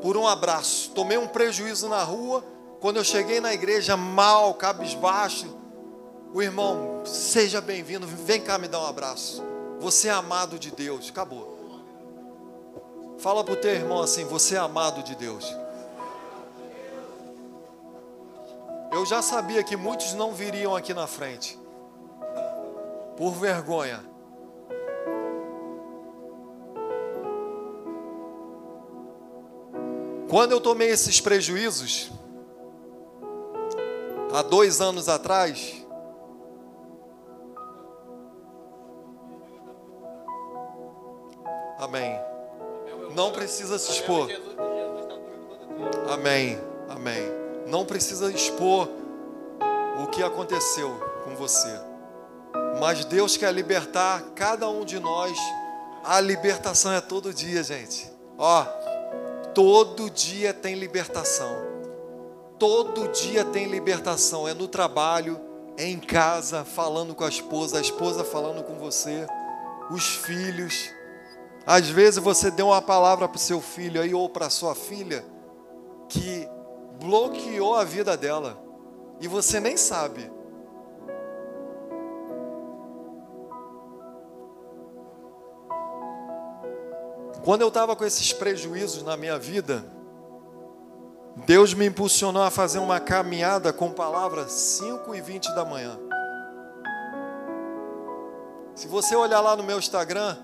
por 0.01 0.15
um 0.15 0.27
abraço. 0.27 0.91
Tomei 0.91 1.17
um 1.17 1.27
prejuízo 1.27 1.89
na 1.89 2.03
rua. 2.03 2.43
Quando 2.79 2.97
eu 2.97 3.03
cheguei 3.03 3.39
na 3.39 3.53
igreja, 3.53 3.95
mal, 3.95 4.53
cabisbaixo, 4.55 5.47
o 6.33 6.41
irmão, 6.41 7.01
seja 7.05 7.61
bem-vindo, 7.61 8.05
vem 8.05 8.41
cá 8.41 8.57
me 8.57 8.67
dar 8.67 8.81
um 8.81 8.85
abraço. 8.85 9.41
Você 9.79 10.09
é 10.09 10.11
amado 10.11 10.59
de 10.59 10.71
Deus. 10.71 11.09
Acabou. 11.09 11.52
Fala 13.23 13.41
para 13.41 13.53
o 13.53 13.55
teu 13.55 13.71
irmão 13.71 14.01
assim: 14.01 14.25
Você 14.25 14.55
é 14.55 14.57
amado 14.57 15.01
de 15.01 15.15
Deus. 15.15 15.45
Eu 18.91 19.05
já 19.05 19.21
sabia 19.21 19.63
que 19.63 19.77
muitos 19.77 20.13
não 20.13 20.33
viriam 20.33 20.75
aqui 20.75 20.93
na 20.93 21.07
frente, 21.07 21.57
por 23.15 23.31
vergonha. 23.31 24.03
Quando 30.29 30.51
eu 30.51 30.59
tomei 30.59 30.89
esses 30.89 31.21
prejuízos, 31.21 32.11
há 34.33 34.41
dois 34.41 34.81
anos 34.81 35.07
atrás, 35.07 35.81
Amém. 41.79 42.32
Não 43.15 43.31
precisa 43.31 43.77
se 43.77 43.91
expor. 43.91 44.29
Amém. 46.09 46.59
Amém. 46.89 47.23
Não 47.67 47.85
precisa 47.85 48.31
expor 48.31 48.89
o 50.03 50.07
que 50.07 50.23
aconteceu 50.23 50.89
com 51.23 51.35
você. 51.35 51.79
Mas 52.79 53.05
Deus 53.05 53.37
quer 53.37 53.53
libertar 53.53 54.21
cada 54.35 54.69
um 54.69 54.83
de 54.83 54.99
nós. 54.99 55.37
A 56.03 56.19
libertação 56.19 56.91
é 56.91 57.01
todo 57.01 57.33
dia, 57.33 57.63
gente. 57.63 58.11
Ó, 58.37 58.65
Todo 59.53 60.09
dia 60.09 60.51
tem 60.51 60.73
libertação. 60.73 61.55
Todo 62.57 63.07
dia 63.09 63.45
tem 63.45 63.67
libertação. 63.67 64.47
É 64.47 64.53
no 64.53 64.67
trabalho, 64.67 65.39
é 65.77 65.85
em 65.85 65.99
casa, 65.99 66.65
falando 66.65 67.13
com 67.13 67.23
a 67.23 67.29
esposa, 67.29 67.77
a 67.77 67.81
esposa 67.81 68.23
falando 68.23 68.63
com 68.63 68.79
você, 68.79 69.27
os 69.91 70.15
filhos. 70.15 70.89
Às 71.65 71.87
vezes 71.87 72.19
você 72.19 72.51
deu 72.51 72.67
uma 72.67 72.81
palavra 72.81 73.27
para 73.27 73.37
o 73.37 73.39
seu 73.39 73.61
filho 73.61 74.01
aí 74.01 74.13
ou 74.13 74.29
para 74.29 74.49
sua 74.49 74.75
filha 74.75 75.25
que 76.09 76.47
bloqueou 76.99 77.75
a 77.75 77.83
vida 77.83 78.17
dela 78.17 78.61
e 79.19 79.27
você 79.27 79.59
nem 79.59 79.77
sabe. 79.77 80.29
Quando 87.43 87.61
eu 87.61 87.67
estava 87.67 87.95
com 87.95 88.05
esses 88.05 88.31
prejuízos 88.31 89.03
na 89.03 89.17
minha 89.17 89.37
vida, 89.37 89.83
Deus 91.45 91.73
me 91.73 91.85
impulsionou 91.85 92.41
a 92.41 92.49
fazer 92.49 92.79
uma 92.79 92.99
caminhada 92.99 93.73
com 93.73 93.91
palavras 93.91 94.51
5 94.51 95.13
e 95.15 95.21
20 95.21 95.53
da 95.55 95.65
manhã. 95.65 95.99
Se 98.75 98.87
você 98.87 99.15
olhar 99.15 99.41
lá 99.41 99.55
no 99.55 99.63
meu 99.63 99.77
Instagram, 99.77 100.37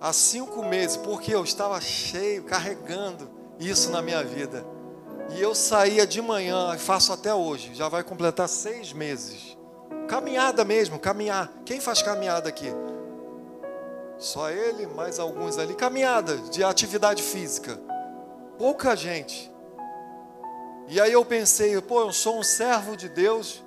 há 0.00 0.12
cinco 0.12 0.64
meses, 0.64 0.96
porque 0.96 1.34
eu 1.34 1.44
estava 1.44 1.80
cheio, 1.80 2.44
carregando 2.44 3.30
isso 3.58 3.90
na 3.90 4.02
minha 4.02 4.22
vida. 4.22 4.64
E 5.30 5.40
eu 5.40 5.54
saía 5.54 6.06
de 6.06 6.22
manhã, 6.22 6.74
e 6.74 6.78
faço 6.78 7.12
até 7.12 7.34
hoje, 7.34 7.74
já 7.74 7.88
vai 7.88 8.02
completar 8.02 8.48
seis 8.48 8.92
meses. 8.92 9.56
Caminhada 10.06 10.64
mesmo, 10.64 10.98
caminhar. 10.98 11.52
Quem 11.64 11.80
faz 11.80 12.00
caminhada 12.00 12.48
aqui? 12.48 12.72
Só 14.18 14.50
ele, 14.50 14.86
mais 14.86 15.18
alguns 15.18 15.58
ali. 15.58 15.74
Caminhada 15.74 16.36
de 16.36 16.62
atividade 16.62 17.22
física. 17.22 17.78
Pouca 18.56 18.94
gente. 18.94 19.52
E 20.88 21.00
aí 21.00 21.12
eu 21.12 21.24
pensei, 21.24 21.80
pô, 21.80 22.02
eu 22.02 22.12
sou 22.12 22.38
um 22.38 22.42
servo 22.44 22.96
de 22.96 23.08
Deus, 23.08 23.64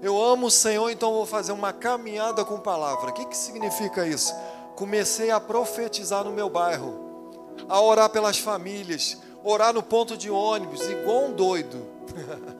eu 0.00 0.22
amo 0.22 0.46
o 0.46 0.50
Senhor, 0.50 0.88
então 0.88 1.12
vou 1.12 1.26
fazer 1.26 1.52
uma 1.52 1.72
caminhada 1.72 2.44
com 2.44 2.58
palavra. 2.60 3.10
O 3.10 3.12
que, 3.12 3.26
que 3.26 3.36
significa 3.36 4.06
isso? 4.06 4.32
Comecei 4.80 5.30
a 5.30 5.38
profetizar 5.38 6.24
no 6.24 6.30
meu 6.30 6.48
bairro, 6.48 7.52
a 7.68 7.78
orar 7.82 8.08
pelas 8.08 8.38
famílias, 8.38 9.18
orar 9.44 9.74
no 9.74 9.82
ponto 9.82 10.16
de 10.16 10.30
ônibus, 10.30 10.88
igual 10.88 11.26
um 11.26 11.32
doido. 11.34 11.86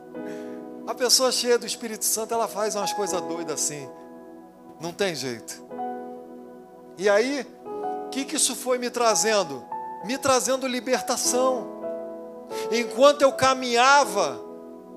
a 0.87 0.95
pessoa 0.95 1.33
cheia 1.33 1.59
do 1.59 1.65
Espírito 1.65 2.05
Santo, 2.05 2.35
ela 2.35 2.47
faz 2.47 2.77
umas 2.77 2.93
coisas 2.93 3.19
doidas 3.23 3.55
assim. 3.55 3.89
Não 4.79 4.93
tem 4.93 5.15
jeito. 5.15 5.65
E 6.99 7.09
aí, 7.09 7.47
o 8.05 8.11
que, 8.11 8.27
que 8.27 8.37
isso 8.37 8.55
foi 8.55 8.77
me 8.77 8.91
trazendo? 8.91 9.65
Me 10.05 10.19
trazendo 10.19 10.67
libertação. 10.67 11.81
Enquanto 12.71 13.23
eu 13.23 13.33
caminhava, 13.33 14.39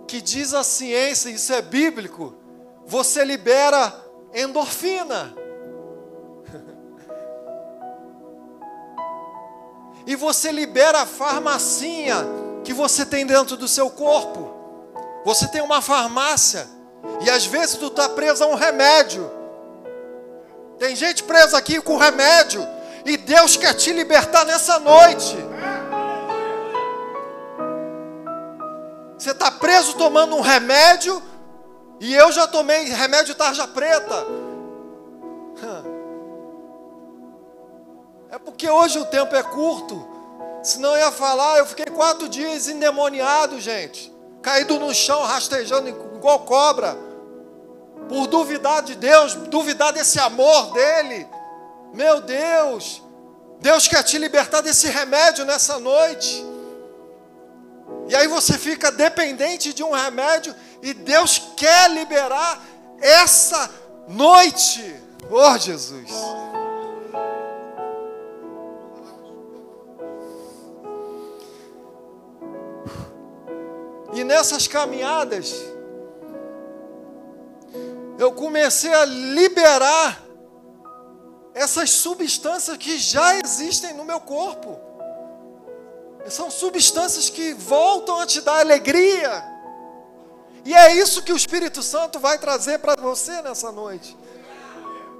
que 0.10 0.20
diz 0.20 0.54
a 0.54 0.62
ciência, 0.62 1.30
isso 1.30 1.54
é 1.54 1.62
bíblico, 1.62 2.36
você 2.86 3.24
libera 3.24 3.98
endorfina. 4.34 5.42
E 10.06 10.16
você 10.16 10.52
libera 10.52 11.02
a 11.02 11.06
farmacinha 11.06 12.18
que 12.64 12.74
você 12.74 13.06
tem 13.06 13.26
dentro 13.26 13.56
do 13.56 13.68
seu 13.68 13.90
corpo. 13.90 14.52
Você 15.26 15.48
tem 15.48 15.62
uma 15.62 15.82
farmácia. 15.82 16.68
E 17.22 17.30
às 17.30 17.46
vezes 17.46 17.78
tu 17.78 17.88
está 17.88 18.10
preso 18.10 18.44
a 18.44 18.48
um 18.48 18.56
remédio. 18.56 19.30
Tem 20.78 20.96
gente 20.96 21.24
presa 21.24 21.58
aqui 21.58 21.80
com 21.82 21.98
remédio. 21.98 22.68
E 23.06 23.18
Deus 23.18 23.56
quer 23.56 23.74
te 23.74 23.92
libertar 23.92 24.46
nessa 24.46 24.80
noite. 24.80 25.36
Você 29.18 29.32
está 29.32 29.52
preso 29.52 29.94
tomando 29.94 30.36
um 30.36 30.42
remédio. 30.42 31.22
E 32.00 32.14
eu 32.14 32.32
já 32.32 32.48
tomei 32.48 32.84
remédio 32.86 33.36
tarja 33.36 33.66
preta. 33.68 34.26
É 38.34 38.40
porque 38.40 38.68
hoje 38.68 38.98
o 38.98 39.06
tempo 39.06 39.36
é 39.36 39.44
curto. 39.44 40.04
Senão 40.64 40.94
eu 40.94 41.06
ia 41.06 41.12
falar, 41.12 41.60
eu 41.60 41.68
fiquei 41.68 41.86
quatro 41.86 42.28
dias 42.28 42.68
endemoniado, 42.68 43.62
gente. 43.62 44.12
Caído 44.42 44.80
no 44.80 44.92
chão, 44.92 45.22
rastejando 45.22 45.88
igual 45.88 46.40
cobra 46.40 46.98
por 48.10 48.26
duvidar 48.26 48.82
de 48.82 48.96
Deus, 48.96 49.36
duvidar 49.36 49.94
desse 49.94 50.20
amor 50.20 50.74
dele. 50.74 51.28
Meu 51.94 52.22
Deus, 52.22 53.04
Deus 53.60 53.88
quer 53.88 54.02
te 54.02 54.18
libertar 54.18 54.62
desse 54.62 54.88
remédio 54.88 55.46
nessa 55.46 55.78
noite. 55.78 56.44
E 58.10 58.16
aí 58.16 58.28
você 58.28 58.58
fica 58.58 58.92
dependente 58.92 59.76
de 59.76 59.84
um 59.84 59.92
remédio 59.92 60.56
e 60.82 60.92
Deus 60.92 61.40
quer 61.56 61.88
liberar 61.92 62.60
essa 63.00 63.70
noite. 64.08 65.00
Oh, 65.30 65.56
Jesus. 65.56 66.10
Nessas 74.24 74.68
caminhadas, 74.68 75.54
eu 78.18 78.32
comecei 78.32 78.94
a 78.94 79.06
liberar 79.06 80.24
essas 81.54 81.92
substâncias 81.92 82.78
que 82.78 82.98
já 82.98 83.38
existem 83.38 83.94
no 83.94 84.06
meu 84.06 84.20
corpo. 84.20 84.80
São 86.30 86.50
substâncias 86.50 87.30
que 87.30 87.54
voltam 87.54 88.20
a 88.20 88.26
te 88.26 88.42
dar 88.42 88.60
alegria. 88.60 89.44
E 90.66 90.74
é 90.74 90.96
isso 90.96 91.22
que 91.22 91.34
o 91.34 91.38
Espírito 91.38 91.84
Santo 91.84 92.18
vai 92.20 92.38
trazer 92.38 92.80
para 92.80 92.96
você 93.00 93.42
nessa 93.42 93.72
noite. 93.72 94.18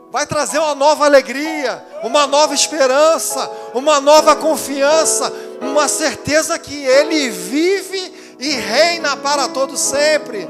Vai 0.10 0.26
trazer 0.26 0.60
uma 0.60 0.76
nova 0.76 1.06
alegria, 1.06 1.86
uma 2.04 2.26
nova 2.26 2.54
esperança, 2.54 3.52
uma 3.74 4.00
nova 4.00 4.36
confiança, 4.36 5.34
uma 5.60 5.88
certeza 5.88 6.58
que 6.58 6.86
Ele 6.86 7.30
vive 7.30 8.23
e 8.44 8.56
reina 8.56 9.16
para 9.16 9.48
todo 9.48 9.78
sempre. 9.78 10.50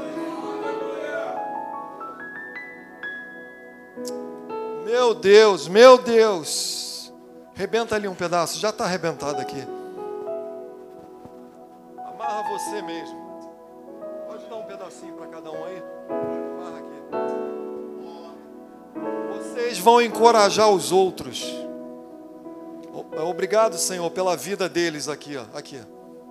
Meu 4.84 5.14
Deus, 5.14 5.68
meu 5.68 5.96
Deus. 5.96 7.12
Rebenta 7.54 7.94
ali 7.94 8.08
um 8.08 8.14
pedaço, 8.14 8.58
já 8.58 8.70
está 8.70 8.82
arrebentado 8.84 9.40
aqui. 9.40 9.64
Amarra 11.98 12.42
você 12.48 12.82
mesmo. 12.82 13.16
Pode 14.26 14.44
dar 14.46 14.56
um 14.56 14.64
pedacinho 14.64 15.14
para 15.14 15.28
cada 15.28 15.52
um 15.52 15.64
aí. 15.64 15.80
Amarra 16.58 16.78
aqui. 16.78 17.00
Vocês 19.38 19.78
vão 19.78 20.02
encorajar 20.02 20.68
os 20.68 20.90
outros. 20.90 21.44
Obrigado, 23.24 23.78
Senhor, 23.78 24.10
pela 24.10 24.36
vida 24.36 24.68
deles 24.68 25.08
aqui, 25.08 25.36
ó. 25.36 25.44
Aqui. 25.56 25.80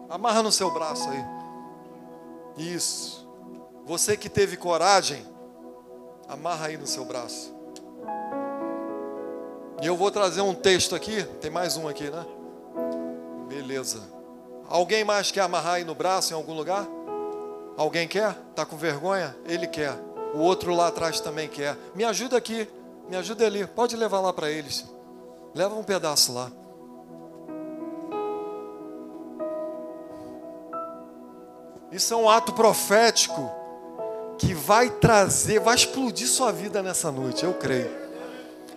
Amarra 0.10 0.44
no 0.44 0.52
seu 0.52 0.70
braço 0.70 1.10
aí. 1.10 1.43
Isso. 2.58 3.28
Você 3.86 4.16
que 4.16 4.30
teve 4.30 4.58
coragem, 4.58 5.26
amarra 6.28 6.68
aí 6.68 6.78
no 6.78 6.88
seu 6.88 7.04
braço. 7.04 7.54
E 9.82 9.86
eu 9.86 9.98
vou 9.98 10.10
trazer 10.10 10.42
um 10.42 10.54
texto 10.54 10.96
aqui, 10.96 11.24
tem 11.42 11.52
mais 11.52 11.76
um 11.76 11.88
aqui, 11.88 12.10
né? 12.10 12.26
Beleza. 13.50 14.02
Alguém 14.70 15.04
mais 15.04 15.30
quer 15.30 15.42
amarrar 15.42 15.76
aí 15.76 15.84
no 15.84 15.94
braço 15.94 16.32
em 16.32 16.36
algum 16.36 16.54
lugar? 16.54 16.88
Alguém 17.76 18.08
quer? 18.08 18.34
Tá 18.56 18.66
com 18.66 18.78
vergonha? 18.78 19.36
Ele 19.46 19.68
quer. 19.68 19.94
O 20.34 20.40
outro 20.40 20.74
lá 20.74 20.88
atrás 20.88 21.20
também 21.20 21.50
quer. 21.50 21.78
Me 21.94 22.04
ajuda 22.04 22.38
aqui. 22.38 22.68
Me 23.10 23.18
ajuda 23.18 23.46
ali. 23.46 23.68
Pode 23.68 23.96
levar 23.96 24.22
lá 24.22 24.32
para 24.32 24.50
eles. 24.50 24.86
Leva 25.54 25.76
um 25.76 25.84
pedaço 25.84 26.34
lá. 26.34 26.52
Isso 31.94 32.12
é 32.12 32.18
um 32.18 32.28
ato 32.28 32.54
profético 32.54 33.52
que 34.40 34.52
vai 34.52 34.90
trazer, 34.90 35.60
vai 35.60 35.76
explodir 35.76 36.28
sua 36.28 36.52
vida 36.52 36.82
nessa 36.82 37.12
noite, 37.12 37.44
eu 37.44 37.54
creio. 37.54 38.04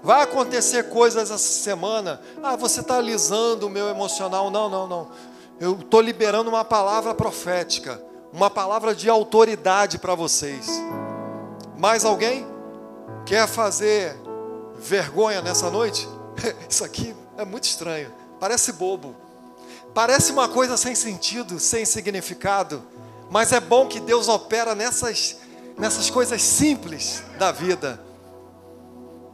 Vai 0.03 0.23
acontecer 0.23 0.91
coisas 0.91 1.31
essa 1.31 1.39
semana. 1.39 2.21
Ah, 2.43 2.57
você 2.57 2.81
está 2.81 2.99
alisando 2.99 3.67
o 3.67 3.71
meu 3.71 3.89
emocional. 3.89 4.51
Não, 4.51 4.69
não, 4.69 4.87
não. 4.87 5.09
Eu 5.59 5.79
estou 5.81 6.03
liberando 6.03 6.51
uma 6.51 6.65
palavra 6.65 7.15
profética, 7.15 8.01
uma 8.33 8.51
palavra 8.51 8.95
de 8.95 9.09
autoridade 9.09 9.99
para 9.99 10.15
vocês. 10.15 10.69
Mais 11.79 12.05
alguém 12.05 12.47
quer 13.25 13.49
fazer 13.49 14.15
vergonha 14.79 15.41
nessa 15.41 15.71
noite? 15.71 16.07
Isso 16.69 16.85
aqui 16.85 17.17
é 17.39 17.47
muito 17.47 17.65
estranho. 17.65 18.13
Parece 18.39 18.73
bobo. 18.73 19.17
Parece 19.95 20.31
uma 20.31 20.47
coisa 20.47 20.77
sem 20.77 20.95
sentido, 20.95 21.59
sem 21.59 21.87
significado. 21.87 22.83
Mas 23.31 23.53
é 23.53 23.61
bom 23.61 23.87
que 23.87 24.01
Deus 24.01 24.29
opera 24.29 24.75
nessas, 24.75 25.37
nessas 25.77 26.11
coisas 26.11 26.41
simples 26.43 27.23
da 27.39 27.51
vida. 27.53 28.01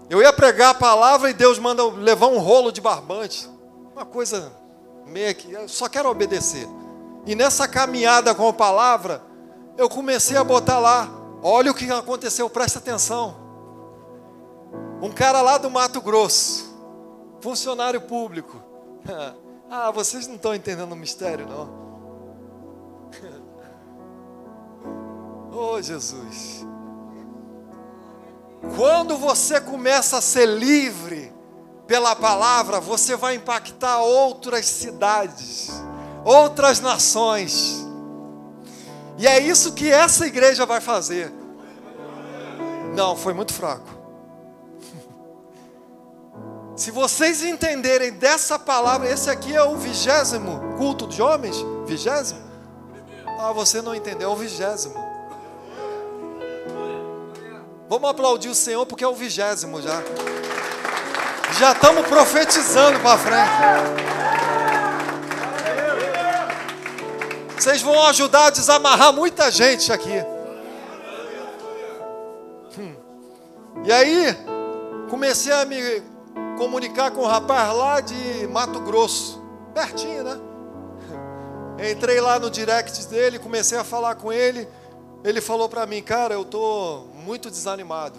Eu 0.08 0.20
ia 0.20 0.32
pregar 0.32 0.70
a 0.70 0.74
palavra 0.74 1.30
e 1.30 1.34
Deus 1.34 1.58
manda 1.58 1.84
levar 1.86 2.26
um 2.26 2.38
rolo 2.38 2.72
de 2.72 2.80
barbante. 2.80 3.48
Uma 3.94 4.04
coisa 4.04 4.52
meio 5.06 5.34
que, 5.34 5.52
eu 5.52 5.68
só 5.68 5.88
quero 5.88 6.08
obedecer. 6.08 6.66
E 7.26 7.34
nessa 7.34 7.68
caminhada 7.68 8.34
com 8.34 8.48
a 8.48 8.52
palavra, 8.52 9.22
eu 9.76 9.88
comecei 9.88 10.36
a 10.36 10.44
botar 10.44 10.78
lá. 10.78 11.08
Olha 11.42 11.70
o 11.70 11.74
que 11.74 11.90
aconteceu, 11.90 12.48
presta 12.50 12.78
atenção. 12.78 13.36
Um 15.00 15.10
cara 15.10 15.40
lá 15.42 15.58
do 15.58 15.70
Mato 15.70 16.00
Grosso, 16.00 16.72
funcionário 17.40 18.00
público. 18.00 18.62
Ah, 19.74 19.90
vocês 19.90 20.26
não 20.26 20.34
estão 20.34 20.54
entendendo 20.54 20.92
o 20.92 20.96
mistério, 20.96 21.46
não. 21.48 21.81
Oh, 25.54 25.80
Jesus. 25.82 26.64
Quando 28.74 29.18
você 29.18 29.60
começa 29.60 30.16
a 30.16 30.20
ser 30.22 30.46
livre 30.46 31.30
pela 31.86 32.16
palavra, 32.16 32.80
você 32.80 33.14
vai 33.16 33.34
impactar 33.34 33.98
outras 33.98 34.64
cidades, 34.64 35.70
outras 36.24 36.80
nações. 36.80 37.84
E 39.18 39.26
é 39.26 39.38
isso 39.40 39.74
que 39.74 39.90
essa 39.90 40.26
igreja 40.26 40.64
vai 40.64 40.80
fazer. 40.80 41.30
Não, 42.94 43.14
foi 43.14 43.34
muito 43.34 43.52
fraco. 43.52 43.88
Se 46.74 46.90
vocês 46.90 47.44
entenderem 47.44 48.12
dessa 48.12 48.58
palavra, 48.58 49.10
esse 49.10 49.28
aqui 49.28 49.54
é 49.54 49.62
o 49.62 49.76
vigésimo 49.76 50.76
culto 50.78 51.06
de 51.06 51.20
homens? 51.20 51.56
Vigésimo? 51.84 52.40
Ah, 53.38 53.52
você 53.52 53.82
não 53.82 53.94
entendeu, 53.94 54.30
é 54.30 54.32
o 54.32 54.36
vigésimo. 54.36 55.11
Vamos 57.92 58.08
aplaudir 58.08 58.48
o 58.48 58.54
Senhor 58.54 58.86
porque 58.86 59.04
é 59.04 59.06
o 59.06 59.14
vigésimo 59.14 59.82
já. 59.82 60.02
Já 61.58 61.72
estamos 61.72 62.06
profetizando 62.06 62.98
para 63.00 63.18
frente. 63.18 63.50
Vocês 67.54 67.82
vão 67.82 68.02
ajudar 68.06 68.46
a 68.46 68.50
desamarrar 68.50 69.12
muita 69.12 69.50
gente 69.50 69.92
aqui. 69.92 70.24
Hum. 72.78 72.94
E 73.84 73.92
aí, 73.92 74.38
comecei 75.10 75.52
a 75.52 75.66
me 75.66 76.02
comunicar 76.56 77.10
com 77.10 77.20
um 77.20 77.26
rapaz 77.26 77.76
lá 77.76 78.00
de 78.00 78.46
Mato 78.46 78.80
Grosso, 78.80 79.38
pertinho, 79.74 80.24
né? 80.24 80.40
Entrei 81.90 82.22
lá 82.22 82.38
no 82.38 82.48
direct 82.48 83.06
dele, 83.08 83.38
comecei 83.38 83.76
a 83.76 83.84
falar 83.84 84.14
com 84.14 84.32
ele. 84.32 84.66
Ele 85.22 85.42
falou 85.42 85.68
para 85.68 85.84
mim, 85.84 86.02
cara, 86.02 86.32
eu 86.32 86.44
tô 86.46 87.11
muito 87.24 87.50
desanimado. 87.50 88.18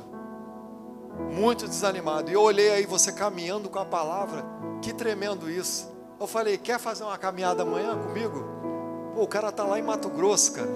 Muito 1.32 1.68
desanimado. 1.68 2.30
E 2.30 2.34
eu 2.34 2.42
olhei 2.42 2.72
aí 2.72 2.86
você 2.86 3.12
caminhando 3.12 3.70
com 3.70 3.80
a 3.80 3.86
palavra. 3.86 4.44
Que 4.82 4.94
tremendo 4.94 5.50
isso. 5.50 5.92
Eu 6.20 6.28
falei, 6.28 6.58
quer 6.58 6.80
fazer 6.80 7.04
uma 7.04 7.18
caminhada 7.18 7.63
amanhã 7.63 7.98
comigo? 7.98 8.44
Pô, 9.13 9.24
o 9.24 9.28
cara 9.28 9.52
tá 9.52 9.63
lá 9.63 9.78
em 9.78 9.82
Mato 9.84 10.10
Grosso, 10.10 10.54
cara. 10.54 10.70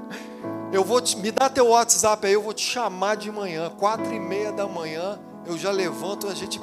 eu 0.72 0.84
vou 0.84 1.00
te, 1.00 1.16
me 1.16 1.30
dá 1.30 1.48
teu 1.48 1.68
WhatsApp 1.68 2.26
aí, 2.26 2.32
eu 2.32 2.42
vou 2.42 2.52
te 2.52 2.62
chamar 2.62 3.16
de 3.16 3.30
manhã, 3.30 3.70
quatro 3.70 4.12
e 4.12 4.20
meia 4.20 4.52
da 4.52 4.66
manhã, 4.66 5.18
eu 5.46 5.56
já 5.56 5.70
levanto, 5.70 6.28
a 6.28 6.34
gente 6.34 6.60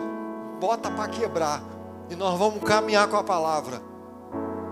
bota 0.60 0.92
para 0.92 1.08
quebrar 1.08 1.64
e 2.10 2.16
nós 2.16 2.38
vamos 2.38 2.64
caminhar 2.64 3.08
com 3.08 3.18
a 3.18 3.24
palavra. 3.24 3.82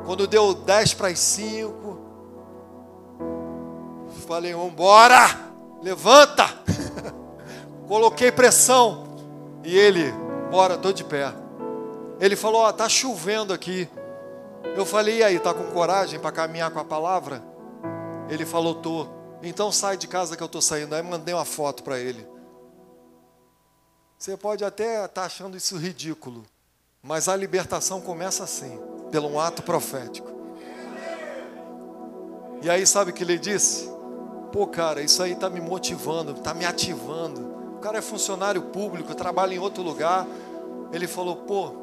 Quando 0.05 0.27
deu 0.27 0.53
dez 0.53 0.93
para 0.93 1.07
as 1.07 1.19
cinco, 1.19 1.97
falei, 4.25 4.53
vamos 4.53 4.73
embora, 4.73 5.17
levanta. 5.81 6.45
Coloquei 7.87 8.31
pressão 8.31 9.05
e 9.63 9.77
ele, 9.77 10.11
bora, 10.49 10.77
tô 10.77 10.91
de 10.91 11.03
pé. 11.03 11.33
Ele 12.19 12.35
falou, 12.35 12.61
ó, 12.61 12.69
oh, 12.69 12.73
tá 12.73 12.87
chovendo 12.87 13.53
aqui. 13.53 13.89
Eu 14.75 14.85
falei, 14.85 15.17
e 15.17 15.23
aí, 15.23 15.39
tá 15.39 15.53
com 15.53 15.65
coragem 15.71 16.19
para 16.19 16.31
caminhar 16.31 16.71
com 16.71 16.79
a 16.79 16.85
palavra? 16.85 17.43
Ele 18.29 18.45
falou, 18.45 18.75
tô. 18.75 19.07
Então 19.43 19.71
sai 19.71 19.97
de 19.97 20.07
casa 20.07 20.35
que 20.35 20.41
eu 20.41 20.47
tô 20.47 20.61
saindo. 20.61 20.95
Aí 20.95 21.03
mandei 21.03 21.33
uma 21.33 21.45
foto 21.45 21.83
para 21.83 21.99
ele. 21.99 22.27
Você 24.17 24.35
pode 24.35 24.63
até 24.63 25.05
estar 25.05 25.07
tá 25.07 25.23
achando 25.23 25.57
isso 25.57 25.77
ridículo, 25.77 26.43
mas 27.03 27.27
a 27.27 27.35
libertação 27.35 28.01
começa 28.01 28.43
assim, 28.43 28.79
pelo 29.11 29.27
um 29.27 29.39
ato 29.39 29.61
profético. 29.61 30.31
E 32.61 32.69
aí 32.69 32.87
sabe 32.87 33.11
o 33.11 33.13
que 33.13 33.23
ele 33.23 33.37
disse? 33.37 33.87
Pô, 34.55 34.65
cara, 34.65 35.01
isso 35.01 35.21
aí 35.21 35.33
está 35.33 35.49
me 35.49 35.59
motivando, 35.59 36.31
está 36.31 36.53
me 36.53 36.65
ativando. 36.65 37.41
O 37.75 37.79
cara 37.81 37.97
é 37.97 38.01
funcionário 38.01 38.61
público, 38.61 39.13
trabalha 39.13 39.53
em 39.53 39.59
outro 39.59 39.83
lugar. 39.83 40.25
Ele 40.93 41.07
falou, 41.07 41.35
pô, 41.35 41.73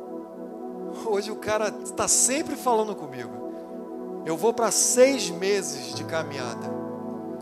hoje 1.05 1.31
o 1.31 1.37
cara 1.37 1.69
está 1.85 2.09
sempre 2.09 2.57
falando 2.57 2.95
comigo. 2.95 4.23
Eu 4.25 4.39
vou 4.39 4.55
para 4.55 4.71
seis 4.71 5.29
meses 5.29 5.95
de 5.95 6.03
caminhada. 6.05 6.67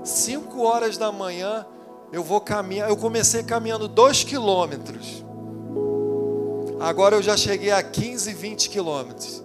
Cinco 0.03 0.63
horas 0.63 0.99
da 0.99 1.13
manhã 1.13 1.65
eu 2.13 2.25
vou 2.25 2.41
caminhar. 2.41 2.89
Eu 2.89 2.97
comecei 2.97 3.45
caminhando 3.45 3.87
dois 3.87 4.25
quilômetros. 4.25 5.25
Agora 6.81 7.15
eu 7.15 7.23
já 7.23 7.37
cheguei 7.37 7.71
a 7.71 7.81
15, 7.85 8.35
20 8.35 8.69
quilômetros. 8.69 9.45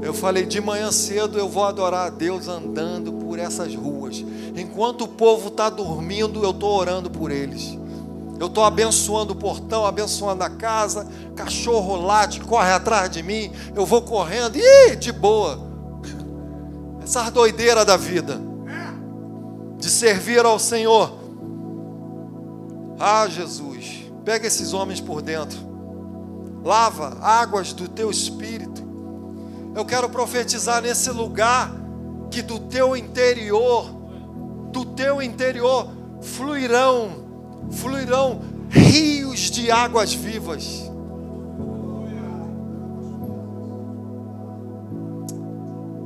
Eu 0.00 0.14
falei, 0.14 0.46
de 0.46 0.62
manhã 0.62 0.90
cedo 0.90 1.38
eu 1.38 1.46
vou 1.46 1.64
adorar 1.64 2.06
a 2.06 2.10
Deus 2.10 2.48
andando 2.48 3.21
essas 3.42 3.74
ruas. 3.74 4.24
Enquanto 4.56 5.02
o 5.02 5.08
povo 5.08 5.48
está 5.48 5.68
dormindo, 5.68 6.42
eu 6.42 6.50
estou 6.50 6.78
orando 6.78 7.10
por 7.10 7.30
eles. 7.30 7.78
Eu 8.38 8.46
estou 8.48 8.64
abençoando 8.64 9.34
o 9.34 9.36
portão, 9.36 9.86
abençoando 9.86 10.42
a 10.42 10.50
casa. 10.50 11.06
Cachorro 11.36 11.96
late, 11.96 12.40
corre 12.40 12.72
atrás 12.72 13.10
de 13.10 13.22
mim. 13.22 13.52
Eu 13.74 13.86
vou 13.86 14.02
correndo, 14.02 14.56
e 14.56 14.96
de 14.96 15.12
boa. 15.12 15.60
Essa 17.02 17.30
doideira 17.30 17.84
da 17.84 17.96
vida. 17.96 18.40
De 19.78 19.88
servir 19.88 20.44
ao 20.44 20.58
Senhor. 20.58 21.12
Ah, 22.98 23.26
Jesus, 23.28 24.10
pega 24.24 24.46
esses 24.46 24.72
homens 24.72 25.00
por 25.00 25.22
dentro. 25.22 25.58
Lava 26.64 27.18
águas 27.20 27.72
do 27.72 27.88
teu 27.88 28.10
espírito. 28.10 28.82
Eu 29.74 29.84
quero 29.84 30.08
profetizar 30.08 30.82
nesse 30.82 31.10
lugar 31.10 31.81
que 32.32 32.40
do 32.40 32.58
teu 32.58 32.96
interior, 32.96 33.84
do 34.72 34.86
teu 34.86 35.22
interior 35.22 35.88
fluirão 36.22 37.22
fluirão 37.70 38.40
rios 38.70 39.50
de 39.50 39.70
águas 39.70 40.12
vivas. 40.14 40.90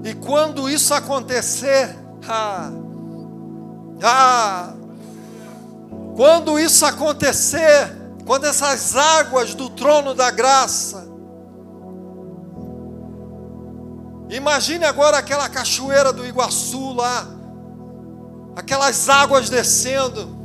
E 0.05 0.14
quando 0.14 0.68
isso 0.68 0.93
acontecer, 0.95 1.97
ah, 2.29 2.70
ah, 4.03 4.74
quando 6.16 6.59
isso 6.59 6.85
acontecer, 6.85 7.93
quando 8.24 8.45
essas 8.45 8.97
águas 8.97 9.55
do 9.55 9.70
trono 9.70 10.14
da 10.14 10.31
graça, 10.31 11.16
imagine 14.29 14.85
agora 14.85 15.18
aquela 15.18 15.49
cachoeira 15.49 16.12
do 16.12 16.27
Iguaçu 16.27 16.93
lá, 16.93 17.27
aquelas 18.55 19.09
águas 19.09 19.49
descendo, 19.49 20.37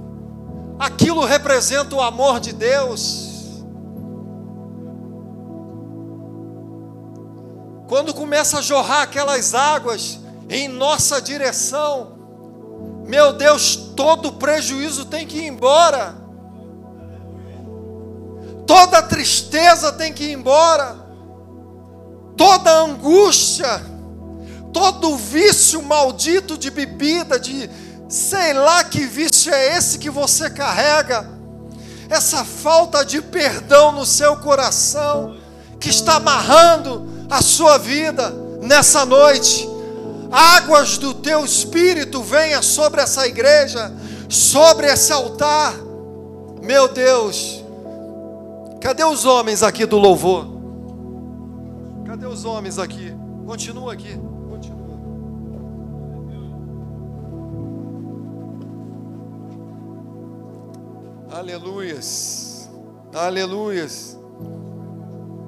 aquilo 0.77 1.23
representa 1.25 1.95
o 1.95 2.01
amor 2.01 2.39
de 2.39 2.53
Deus. 2.53 3.29
Quando 7.87 8.13
começa 8.13 8.59
a 8.59 8.61
jorrar 8.61 9.01
aquelas 9.01 9.53
águas 9.53 10.19
em 10.49 10.67
nossa 10.67 11.21
direção, 11.21 12.13
meu 13.05 13.33
Deus, 13.33 13.75
todo 13.75 14.33
prejuízo 14.33 15.05
tem 15.05 15.27
que 15.27 15.39
ir 15.39 15.47
embora, 15.47 16.15
toda 18.65 19.01
tristeza 19.01 19.91
tem 19.91 20.13
que 20.13 20.23
ir 20.23 20.31
embora, 20.31 21.00
toda 22.41 22.71
angústia, 22.71 23.83
todo 24.73 25.15
vício 25.15 25.79
maldito 25.83 26.57
de 26.57 26.71
bebida, 26.71 27.39
de, 27.39 27.69
Sei 28.09 28.51
lá 28.53 28.83
que 28.83 29.05
vício 29.05 29.53
é 29.53 29.77
esse 29.77 29.99
que 29.99 30.09
você 30.09 30.49
carrega, 30.49 31.29
essa 32.09 32.43
falta 32.43 33.05
de 33.05 33.21
perdão 33.21 33.91
no 33.91 34.07
seu 34.07 34.35
coração, 34.37 35.37
que 35.79 35.89
está 35.89 36.15
amarrando 36.15 37.07
a 37.29 37.43
sua 37.43 37.77
vida 37.77 38.33
nessa 38.59 39.05
noite. 39.05 39.69
Águas 40.31 40.97
do 40.97 41.13
teu 41.13 41.45
espírito 41.45 42.23
venha 42.23 42.63
sobre 42.63 43.01
essa 43.01 43.27
igreja, 43.27 43.93
sobre 44.27 44.87
esse 44.87 45.13
altar. 45.13 45.73
Meu 46.61 46.87
Deus, 46.87 47.63
cadê 48.81 49.05
os 49.05 49.25
homens 49.25 49.61
aqui 49.61 49.85
do 49.85 49.99
louvor? 49.99 50.50
Os 52.31 52.45
homens 52.45 52.79
aqui? 52.79 53.13
Continua 53.45 53.91
aqui. 53.91 54.17
Aleluias. 61.29 62.69
Aleluias. 63.13 64.20